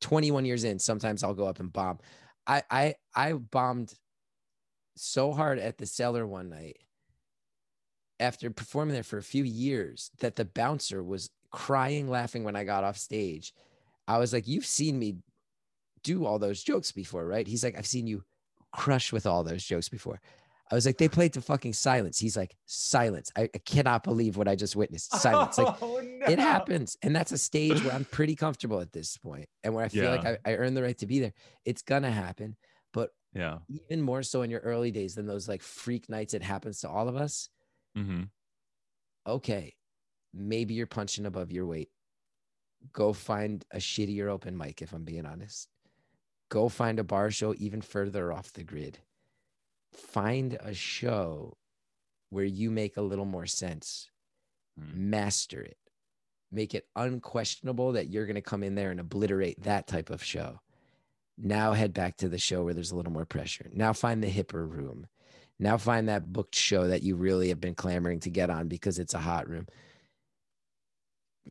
[0.01, 1.99] 21 years in, sometimes I'll go up and bomb.
[2.45, 3.93] I I I bombed
[4.95, 6.77] so hard at the cellar one night
[8.19, 12.63] after performing there for a few years that the bouncer was crying laughing when I
[12.63, 13.53] got off stage.
[14.07, 15.17] I was like, "You've seen me
[16.03, 18.23] do all those jokes before, right?" He's like, "I've seen you
[18.73, 20.21] crush with all those jokes before."
[20.73, 22.17] I was like, they played to fucking silence.
[22.17, 23.31] He's like, silence.
[23.37, 25.15] I, I cannot believe what I just witnessed.
[25.19, 25.59] Silence.
[25.59, 26.25] Like oh, no.
[26.25, 26.97] it happens.
[27.03, 30.05] And that's a stage where I'm pretty comfortable at this point and where I feel
[30.05, 30.09] yeah.
[30.09, 31.33] like I, I earned the right to be there.
[31.63, 32.55] It's gonna happen.
[32.91, 36.41] But yeah, even more so in your early days than those like freak nights it
[36.41, 37.49] happens to all of us.
[37.95, 38.23] Mm-hmm.
[39.27, 39.75] Okay.
[40.33, 41.89] Maybe you're punching above your weight.
[42.93, 45.69] Go find a shittier open mic, if I'm being honest.
[46.49, 48.97] Go find a bar show even further off the grid
[49.95, 51.57] find a show
[52.29, 54.09] where you make a little more sense,
[54.77, 55.09] hmm.
[55.09, 55.77] master it,
[56.51, 60.23] make it unquestionable that you're going to come in there and obliterate that type of
[60.23, 60.59] show.
[61.37, 63.69] Now head back to the show where there's a little more pressure.
[63.73, 65.07] Now find the hipper room.
[65.59, 68.99] Now find that booked show that you really have been clamoring to get on because
[68.99, 69.67] it's a hot room.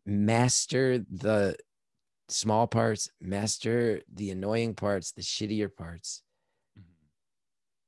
[0.05, 1.57] Master the
[2.29, 6.23] small parts, master the annoying parts, the shittier parts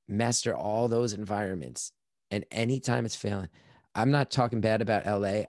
[0.09, 1.93] master all those environments.
[2.31, 3.49] And anytime it's failing,
[3.95, 5.45] I'm not talking bad about LA.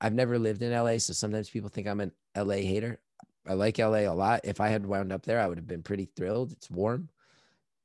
[0.00, 0.98] I've never lived in LA.
[0.98, 3.00] So sometimes people think I'm an LA hater.
[3.46, 4.40] I like LA a lot.
[4.44, 6.52] If I had wound up there, I would have been pretty thrilled.
[6.52, 7.08] It's warm.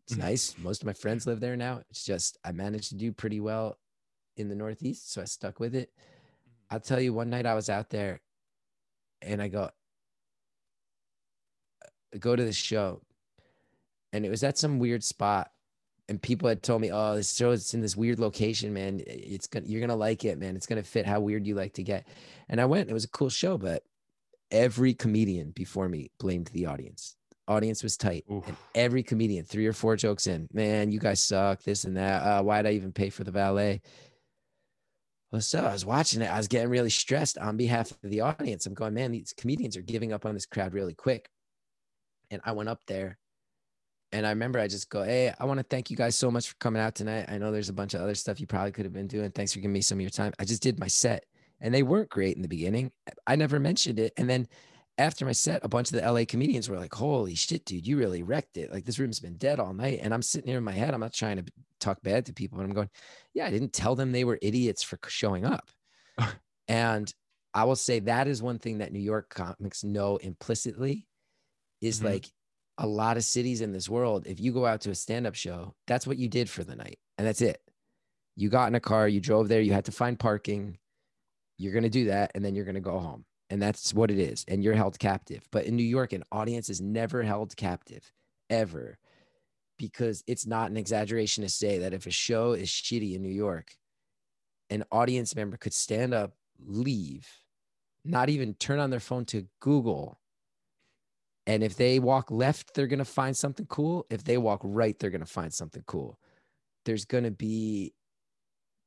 [0.05, 0.23] It's mm-hmm.
[0.27, 0.55] nice.
[0.57, 1.81] Most of my friends live there now.
[1.89, 3.77] It's just I managed to do pretty well
[4.37, 5.11] in the Northeast.
[5.11, 5.89] So I stuck with it.
[5.89, 6.75] Mm-hmm.
[6.75, 8.21] I'll tell you, one night I was out there
[9.21, 9.69] and I go,
[12.19, 13.01] go to the show.
[14.11, 15.51] And it was at some weird spot
[16.09, 19.01] and people had told me, "Oh, this show is in this weird location, man.
[19.05, 20.55] It's gonna you're gonna like it, man.
[20.55, 22.07] It's gonna fit how weird you like to get."
[22.49, 22.89] And I went.
[22.89, 23.83] It was a cool show, but
[24.51, 27.15] every comedian before me blamed the audience.
[27.47, 28.47] Audience was tight, Oof.
[28.47, 31.63] and every comedian, three or four jokes in, man, you guys suck.
[31.63, 32.21] This and that.
[32.21, 33.81] Uh, why'd I even pay for the valet?
[35.31, 36.31] Well, so I was watching it.
[36.31, 38.65] I was getting really stressed on behalf of the audience.
[38.65, 41.29] I'm going, man, these comedians are giving up on this crowd really quick.
[42.31, 43.19] And I went up there
[44.11, 46.49] and I remember I just go, Hey, I want to thank you guys so much
[46.49, 47.25] for coming out tonight.
[47.27, 49.31] I know there's a bunch of other stuff you probably could have been doing.
[49.31, 50.33] Thanks for giving me some of your time.
[50.39, 51.25] I just did my set
[51.61, 52.91] and they weren't great in the beginning.
[53.27, 54.13] I never mentioned it.
[54.17, 54.47] And then
[54.97, 57.97] after my set, a bunch of the LA comedians were like, Holy shit, dude, you
[57.97, 58.71] really wrecked it.
[58.71, 59.99] Like this room's been dead all night.
[60.01, 60.93] And I'm sitting here in my head.
[60.93, 61.45] I'm not trying to
[61.79, 62.89] talk bad to people, but I'm going,
[63.33, 65.69] Yeah, I didn't tell them they were idiots for showing up.
[66.67, 67.13] and
[67.53, 71.07] I will say that is one thing that New York comics know implicitly
[71.81, 72.07] is mm-hmm.
[72.07, 72.29] like
[72.79, 75.35] a lot of cities in this world, if you go out to a stand up
[75.35, 76.97] show, that's what you did for the night.
[77.17, 77.61] And that's it.
[78.37, 80.77] You got in a car, you drove there, you had to find parking.
[81.57, 82.31] You're going to do that.
[82.33, 83.25] And then you're going to go home.
[83.49, 84.45] And that's what it is.
[84.47, 85.41] And you're held captive.
[85.51, 88.13] But in New York, an audience is never held captive,
[88.49, 88.97] ever,
[89.77, 93.27] because it's not an exaggeration to say that if a show is shitty in New
[93.27, 93.75] York,
[94.69, 96.33] an audience member could stand up,
[96.65, 97.27] leave,
[98.05, 100.18] not even turn on their phone to Google
[101.49, 104.05] and if they walk left, they're going to find something cool.
[104.11, 106.19] If they walk right, they're going to find something cool.
[106.85, 107.95] There's going to be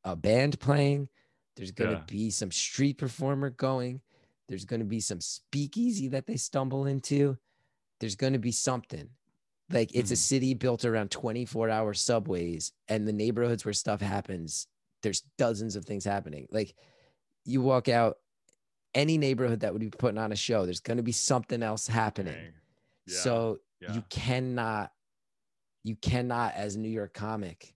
[0.04, 1.08] a band playing.
[1.56, 2.04] There's going to yeah.
[2.06, 4.00] be some street performer going.
[4.48, 7.36] There's going to be some speakeasy that they stumble into.
[7.98, 9.08] There's going to be something.
[9.68, 10.12] Like it's mm-hmm.
[10.12, 14.68] a city built around 24 hour subways and the neighborhoods where stuff happens,
[15.02, 16.46] there's dozens of things happening.
[16.52, 16.76] Like
[17.44, 18.18] you walk out
[18.94, 21.86] any neighborhood that would be putting on a show, there's going to be something else
[21.86, 22.52] happening.
[23.06, 23.94] Yeah, so yeah.
[23.94, 24.92] you cannot,
[25.82, 27.74] you cannot, as a New York comic,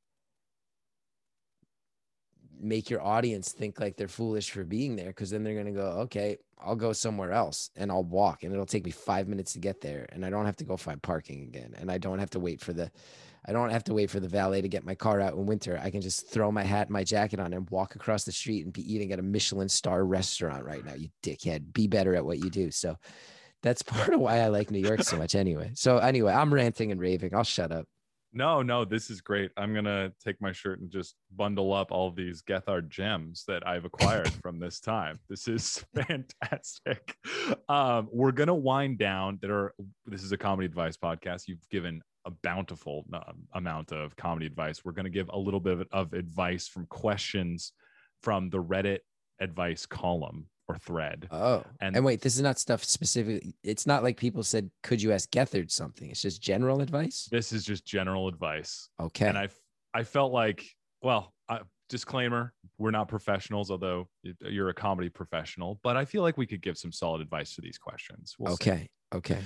[2.59, 5.73] make your audience think like they're foolish for being there because then they're going to
[5.73, 9.53] go, okay, I'll go somewhere else and I'll walk and it'll take me five minutes
[9.55, 10.07] to get there.
[10.11, 11.75] And I don't have to go find parking again.
[11.77, 12.91] And I don't have to wait for the,
[13.49, 15.81] I don't have to wait for the valet to get my car out in winter.
[15.83, 18.65] I can just throw my hat and my jacket on and walk across the street
[18.65, 20.95] and be eating at a Michelin star restaurant right now.
[20.95, 22.71] You dickhead, be better at what you do.
[22.71, 22.97] So
[23.63, 25.71] that's part of why I like New York so much anyway.
[25.75, 27.35] So anyway, I'm ranting and raving.
[27.35, 27.87] I'll shut up.
[28.33, 29.51] No, no, this is great.
[29.57, 33.87] I'm gonna take my shirt and just bundle up all these Gethard gems that I've
[33.87, 35.19] acquired from this time.
[35.31, 37.17] This is fantastic.
[37.71, 39.39] Um, we're gonna wind down.
[39.41, 39.73] That are
[40.05, 41.49] this is a comedy advice podcast.
[41.49, 43.21] You've given a bountiful uh,
[43.55, 44.85] amount of comedy advice.
[44.85, 47.73] We're going to give a little bit of advice from questions
[48.23, 48.99] from the Reddit
[49.41, 51.29] advice column or thread.
[51.31, 53.47] Oh, and, and wait, this is not stuff specific.
[53.63, 57.29] It's not like people said, "Could you ask Gethard something?" It's just general advice.
[57.31, 58.89] This is just general advice.
[59.01, 59.29] Okay.
[59.29, 59.49] And I,
[59.95, 60.65] I felt like,
[61.03, 64.09] well, I, disclaimer: we're not professionals, although
[64.43, 65.79] you're a comedy professional.
[65.83, 68.35] But I feel like we could give some solid advice to these questions.
[68.39, 68.89] We'll okay.
[69.13, 69.17] See.
[69.19, 69.39] Okay.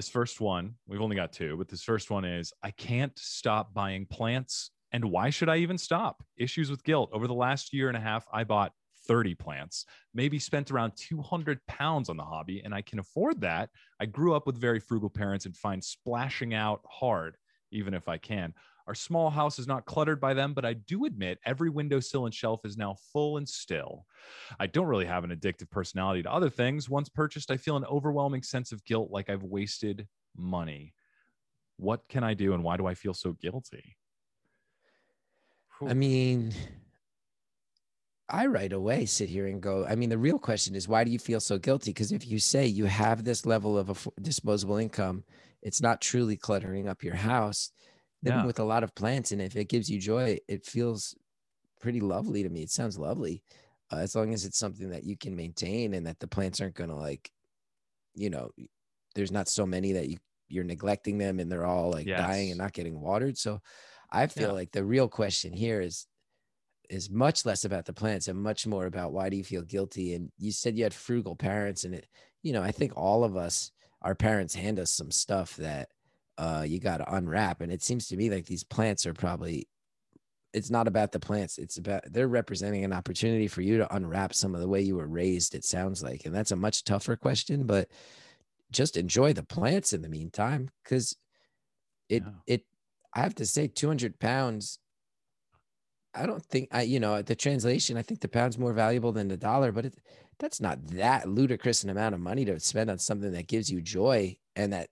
[0.00, 3.74] This first one, we've only got two, but this first one is I can't stop
[3.74, 4.70] buying plants.
[4.92, 6.24] And why should I even stop?
[6.38, 7.10] Issues with guilt.
[7.12, 8.72] Over the last year and a half, I bought
[9.06, 9.84] 30 plants,
[10.14, 13.68] maybe spent around 200 pounds on the hobby, and I can afford that.
[14.00, 17.36] I grew up with very frugal parents and find splashing out hard,
[17.70, 18.54] even if I can.
[18.90, 22.34] Our small house is not cluttered by them, but I do admit every windowsill and
[22.34, 24.04] shelf is now full and still.
[24.58, 26.90] I don't really have an addictive personality to other things.
[26.90, 30.92] Once purchased, I feel an overwhelming sense of guilt like I've wasted money.
[31.76, 33.96] What can I do and why do I feel so guilty?
[35.86, 36.52] I mean,
[38.28, 41.12] I right away sit here and go, I mean, the real question is, why do
[41.12, 41.92] you feel so guilty?
[41.92, 45.22] Because if you say you have this level of disposable income,
[45.62, 48.44] it's not truly cluttering up your house living yeah.
[48.44, 51.14] with a lot of plants and if it gives you joy it feels
[51.80, 53.42] pretty lovely to me it sounds lovely
[53.92, 56.74] uh, as long as it's something that you can maintain and that the plants aren't
[56.74, 57.30] going to like
[58.14, 58.50] you know
[59.14, 60.18] there's not so many that you
[60.48, 62.20] you're neglecting them and they're all like yes.
[62.20, 63.60] dying and not getting watered so
[64.10, 64.54] i feel yeah.
[64.54, 66.06] like the real question here is
[66.90, 70.14] is much less about the plants and much more about why do you feel guilty
[70.14, 72.06] and you said you had frugal parents and it
[72.42, 73.70] you know i think all of us
[74.02, 75.88] our parents hand us some stuff that
[76.40, 77.60] uh, you got to unwrap.
[77.60, 79.68] And it seems to me like these plants are probably,
[80.54, 81.58] it's not about the plants.
[81.58, 84.96] It's about, they're representing an opportunity for you to unwrap some of the way you
[84.96, 86.24] were raised, it sounds like.
[86.24, 87.88] And that's a much tougher question, but
[88.72, 90.70] just enjoy the plants in the meantime.
[90.86, 91.14] Cause
[92.08, 92.54] it, yeah.
[92.54, 92.64] it,
[93.14, 94.78] I have to say 200 pounds.
[96.14, 99.28] I don't think I, you know, the translation, I think the pound's more valuable than
[99.28, 99.94] the dollar, but it,
[100.38, 103.82] that's not that ludicrous an amount of money to spend on something that gives you
[103.82, 104.88] joy and that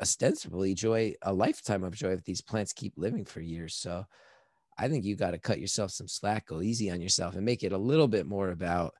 [0.00, 3.74] ostensibly joy, a lifetime of joy if these plants keep living for years.
[3.74, 4.04] So
[4.78, 7.62] I think you got to cut yourself some slack, go easy on yourself, and make
[7.62, 8.94] it a little bit more about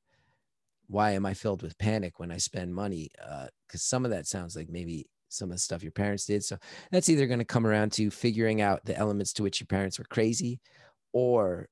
[0.89, 3.11] why am I filled with panic when I spend money?
[3.23, 6.27] Uh, because uh, some of that sounds like maybe some of the stuff your parents
[6.27, 6.45] did.
[6.45, 6.57] So
[6.91, 9.99] that's either going to come around to figuring out the elements to which your parents
[9.99, 10.61] were crazy
[11.13, 11.69] or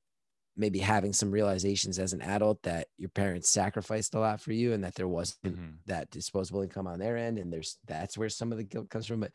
[0.56, 4.72] maybe having some realizations as an adult that your parents sacrificed a lot for you
[4.72, 5.70] and that there wasn't mm-hmm.
[5.86, 9.06] that disposable income on their end and there's that's where some of the guilt comes
[9.06, 9.32] from but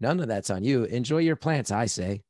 [0.00, 0.84] none of that's on you.
[0.84, 2.22] Enjoy your plants i say.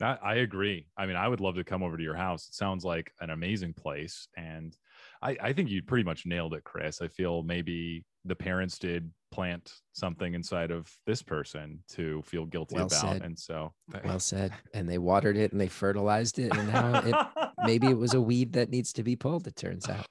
[0.00, 0.86] I, I agree.
[0.96, 2.48] I mean i would love to come over to your house.
[2.48, 4.76] It sounds like an amazing place and
[5.22, 7.00] I, I think you pretty much nailed it chris.
[7.00, 12.76] I feel maybe the parents did plant something inside of this person to feel guilty
[12.76, 13.00] well about.
[13.00, 13.22] said.
[13.22, 13.72] and so
[14.04, 14.52] well said.
[14.72, 18.20] And they watered it and they fertilized it and now it maybe it was a
[18.20, 20.06] weed that needs to be pulled it turns out.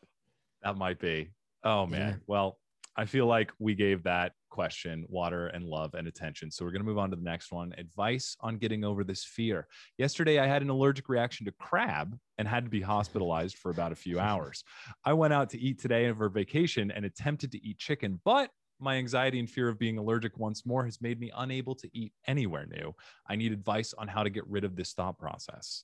[0.61, 1.29] That might be.
[1.63, 2.09] Oh man.
[2.09, 2.15] Yeah.
[2.27, 2.57] well
[2.95, 6.51] i feel like we gave that question water and love and attention.
[6.51, 7.73] So we're going to move on to the next one.
[7.79, 9.67] Advice on getting over this fear.
[9.97, 13.93] Yesterday i had an allergic reaction to crab and had to be hospitalized for about
[13.93, 14.63] a few hours.
[15.05, 18.49] I went out to eat today over vacation and attempted to eat chicken but
[18.83, 22.13] my anxiety and fear of being allergic once more has made me unable to eat
[22.27, 22.93] anywhere new.
[23.27, 25.83] I need advice on how to get rid of this thought process.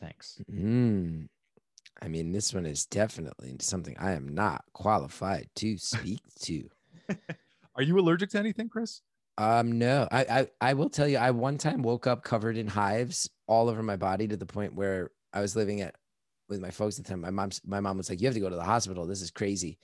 [0.00, 0.40] Thanks.
[0.50, 1.28] Mm.
[2.02, 6.68] I mean, this one is definitely something I am not qualified to speak to.
[7.76, 9.00] Are you allergic to anything, Chris?
[9.38, 10.08] Um, no.
[10.10, 13.68] I, I I will tell you, I one time woke up covered in hives all
[13.68, 15.96] over my body to the point where I was living at
[16.48, 17.20] with my folks at the time.
[17.20, 19.06] My mom's my mom was like, "You have to go to the hospital.
[19.06, 19.78] This is crazy."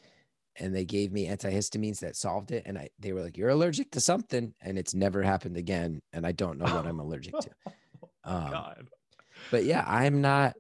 [0.61, 2.62] And they gave me antihistamines that solved it.
[2.66, 6.02] And I, they were like, "You're allergic to something," and it's never happened again.
[6.12, 7.50] And I don't know what I'm allergic to.
[8.22, 8.88] Oh um, God.
[9.50, 10.54] But yeah, I'm not.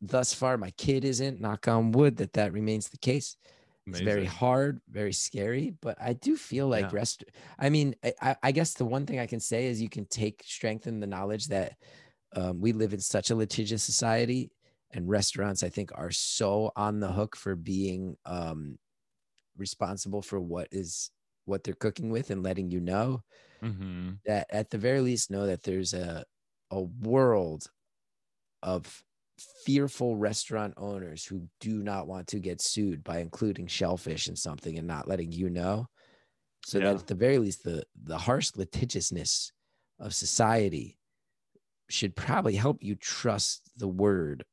[0.00, 1.42] Thus far, my kid isn't.
[1.42, 3.36] Knock on wood that that remains the case.
[3.86, 4.06] Amazing.
[4.06, 6.90] It's very hard, very scary, but I do feel like yeah.
[6.92, 7.24] rest.
[7.58, 10.42] I mean, I, I, guess the one thing I can say is you can take
[10.44, 11.76] strength in the knowledge that
[12.34, 14.50] um, we live in such a litigious society,
[14.90, 18.78] and restaurants I think are so on the hook for being um,
[19.56, 21.10] responsible for what is
[21.44, 23.22] what they're cooking with and letting you know
[23.62, 24.10] mm-hmm.
[24.26, 26.24] that at the very least know that there's a
[26.70, 27.70] a world
[28.62, 29.02] of
[29.64, 34.78] fearful restaurant owners who do not want to get sued by including shellfish in something
[34.78, 35.86] and not letting you know
[36.64, 36.84] so yeah.
[36.84, 39.52] that at the very least the the harsh litigiousness
[40.00, 40.98] of society
[41.88, 44.44] should probably help you trust the word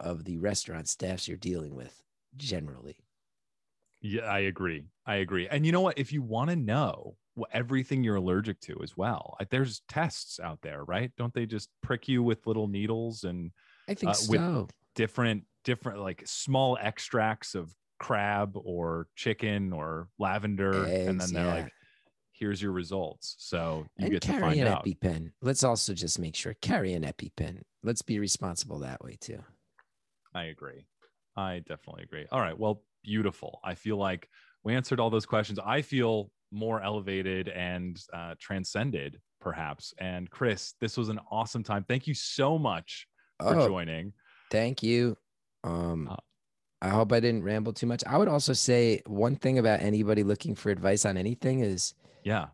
[0.00, 2.02] of the restaurant staffs you're dealing with
[2.36, 2.96] generally
[4.02, 4.84] yeah, I agree.
[5.06, 5.48] I agree.
[5.48, 5.98] And you know what?
[5.98, 10.58] If you want to know what everything you're allergic to as well, there's tests out
[10.62, 11.10] there, right?
[11.16, 13.52] Don't they just prick you with little needles and
[13.88, 14.30] I think uh, so.
[14.60, 21.32] With different, different like small extracts of crab or chicken or lavender, Eggs, and then
[21.32, 21.62] they're yeah.
[21.62, 21.72] like,
[22.32, 24.84] "Here's your results." So you and get to find an out.
[24.84, 25.32] EpiPen.
[25.40, 27.62] Let's also just make sure carry an EpiPen.
[27.82, 29.42] Let's be responsible that way too.
[30.34, 30.86] I agree.
[31.36, 32.26] I definitely agree.
[32.30, 32.58] All right.
[32.58, 33.60] Well, beautiful.
[33.64, 34.28] I feel like
[34.64, 35.58] we answered all those questions.
[35.64, 39.94] I feel more elevated and uh, transcended, perhaps.
[39.98, 41.84] And Chris, this was an awesome time.
[41.88, 43.06] Thank you so much
[43.40, 44.12] for oh, joining.
[44.50, 45.16] Thank you.
[45.64, 46.16] Um, uh,
[46.80, 48.02] I hope I didn't ramble too much.
[48.06, 51.94] I would also say one thing about anybody looking for advice on anything is,
[52.24, 52.48] yeah,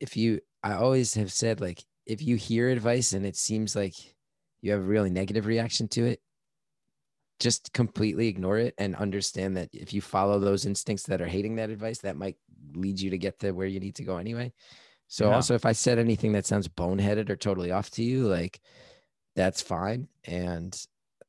[0.00, 3.94] if you, I always have said, like, if you hear advice and it seems like
[4.60, 6.20] you have a really negative reaction to it,
[7.44, 11.56] just completely ignore it and understand that if you follow those instincts that are hating
[11.56, 12.38] that advice, that might
[12.72, 14.50] lead you to get to where you need to go anyway.
[15.08, 15.34] So yeah.
[15.34, 18.62] also if I said anything that sounds boneheaded or totally off to you, like
[19.36, 20.08] that's fine.
[20.24, 20.74] And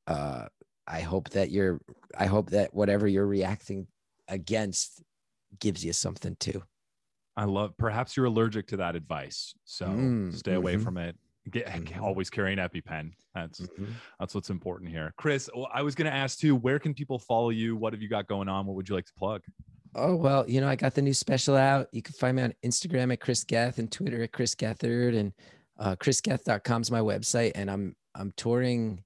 [0.07, 0.45] uh
[0.87, 1.81] I hope that you're
[2.17, 3.87] I hope that whatever you're reacting
[4.29, 5.03] against
[5.59, 6.63] gives you something too.
[7.35, 9.53] I love perhaps you're allergic to that advice.
[9.65, 10.83] So mm, stay away mm-hmm.
[10.83, 11.17] from it.
[11.51, 12.03] Get, mm-hmm.
[12.03, 13.11] always carry an EpiPen.
[13.33, 13.85] That's mm-hmm.
[14.19, 15.13] that's what's important here.
[15.17, 16.55] Chris, I was going to ask too.
[16.55, 17.75] Where can people follow you?
[17.75, 18.65] What have you got going on?
[18.65, 19.41] What would you like to plug?
[19.95, 21.87] Oh well, you know I got the new special out.
[21.91, 25.33] You can find me on Instagram at Chris Geth and Twitter at Chris Gethard and
[25.79, 27.51] uh, chrisgeth.com is my website.
[27.55, 29.03] And I'm I'm touring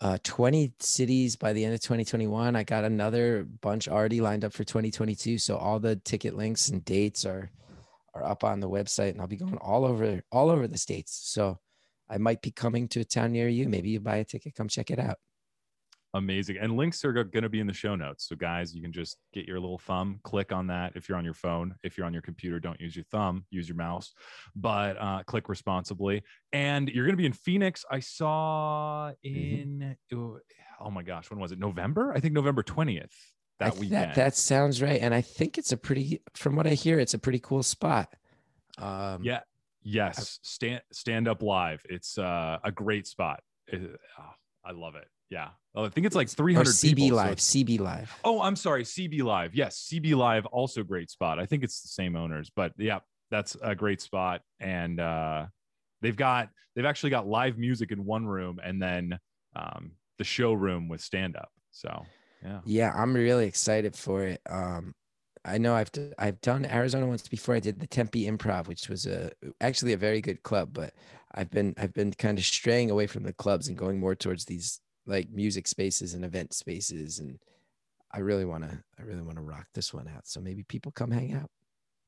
[0.00, 2.56] uh, 20 cities by the end of 2021.
[2.56, 5.38] I got another bunch already lined up for 2022.
[5.38, 7.50] So all the ticket links and dates are
[8.14, 11.20] are up on the website and I'll be going all over all over the states.
[11.24, 11.58] So
[12.10, 13.68] I might be coming to a town near you.
[13.68, 15.16] Maybe you buy a ticket, come check it out.
[16.14, 16.58] Amazing.
[16.60, 18.28] And links are going to be in the show notes.
[18.28, 20.92] So, guys, you can just get your little thumb, click on that.
[20.94, 23.66] If you're on your phone, if you're on your computer, don't use your thumb, use
[23.66, 24.12] your mouse,
[24.54, 26.22] but uh, click responsibly.
[26.52, 27.86] And you're going to be in Phoenix.
[27.90, 29.36] I saw mm-hmm.
[29.36, 30.36] in, mm-hmm.
[30.80, 31.58] oh my gosh, when was it?
[31.58, 32.12] November?
[32.14, 33.08] I think November 20th
[33.64, 34.10] that weekend.
[34.10, 35.00] That, that sounds right.
[35.00, 38.14] And I think it's a pretty, from what I hear, it's a pretty cool spot.
[38.78, 39.40] Um, yeah.
[39.82, 40.38] Yes.
[40.42, 41.82] Stand stand up live.
[41.88, 43.40] It's uh, a great spot.
[43.66, 43.80] It,
[44.18, 44.30] oh,
[44.64, 45.08] I love it.
[45.28, 45.48] Yeah.
[45.74, 47.32] Oh, I think it's like 300 or CB people, Live.
[47.32, 48.14] it's- CB Live.
[48.22, 48.84] Oh, I'm sorry.
[48.84, 49.54] CB Live.
[49.54, 51.38] Yes, CB Live also great spot.
[51.38, 52.98] I think it's the same owners, but yeah,
[53.30, 54.42] that's a great spot.
[54.60, 55.46] And uh,
[56.02, 59.18] they've got they've actually got live music in one room and then
[59.56, 61.50] um, the showroom with stand up.
[61.70, 62.04] So
[62.44, 62.60] yeah.
[62.64, 64.40] Yeah, I'm really excited for it.
[64.48, 64.94] Um,
[65.44, 67.54] I know I've d- I've done Arizona once before.
[67.56, 70.94] I did the Tempe Improv, which was a actually a very good club, but
[71.34, 74.44] I've been I've been kind of straying away from the clubs and going more towards
[74.44, 77.40] these like music spaces and event spaces and
[78.12, 80.26] I really want to I really want to rock this one out.
[80.26, 81.50] So maybe people come hang out.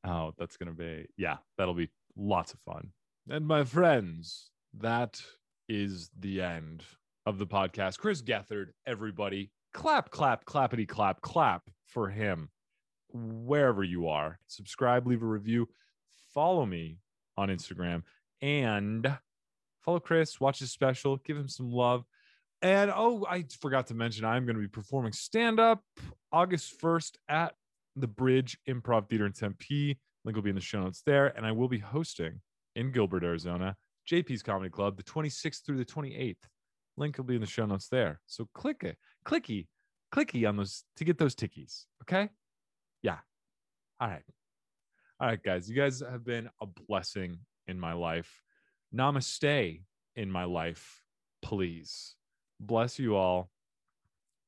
[0.04, 2.90] Oh, that's gonna be yeah, that'll be lots of fun.
[3.28, 5.20] And my friends, that
[5.68, 6.84] is the end
[7.24, 7.98] of the podcast.
[7.98, 12.48] Chris Gethard, everybody, clap, clap, clappity, clap, clap for him
[13.12, 14.38] wherever you are.
[14.46, 15.68] Subscribe, leave a review,
[16.32, 16.98] follow me
[17.36, 18.02] on Instagram,
[18.40, 19.18] and
[19.82, 20.40] follow Chris.
[20.40, 22.04] Watch his special, give him some love.
[22.62, 25.82] And oh, I forgot to mention, I'm going to be performing stand up
[26.32, 27.54] August 1st at
[27.94, 29.98] the Bridge Improv Theater in Tempe.
[30.24, 31.26] Link will be in the show notes there.
[31.36, 32.40] And I will be hosting
[32.74, 33.76] in Gilbert, Arizona,
[34.10, 36.36] JP's Comedy Club, the 26th through the 28th.
[36.96, 38.20] Link will be in the show notes there.
[38.26, 39.66] So click it, clicky,
[40.14, 41.86] clicky on those to get those tickies.
[42.02, 42.28] Okay.
[43.02, 43.18] Yeah.
[44.00, 44.22] All right.
[45.20, 45.68] All right, guys.
[45.68, 48.42] You guys have been a blessing in my life.
[48.94, 49.82] Namaste
[50.16, 51.02] in my life,
[51.42, 52.14] please.
[52.60, 53.50] Bless you all.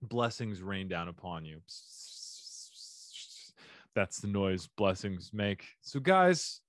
[0.02, 1.60] Blessings rain down upon you.
[3.94, 5.64] That's the noise blessings make.
[5.80, 6.60] So, guys,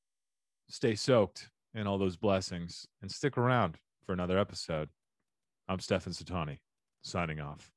[0.70, 4.90] stay soaked in all those blessings and stick around for another episode.
[5.70, 6.60] I'm Stefan Satani,
[7.02, 7.77] signing off.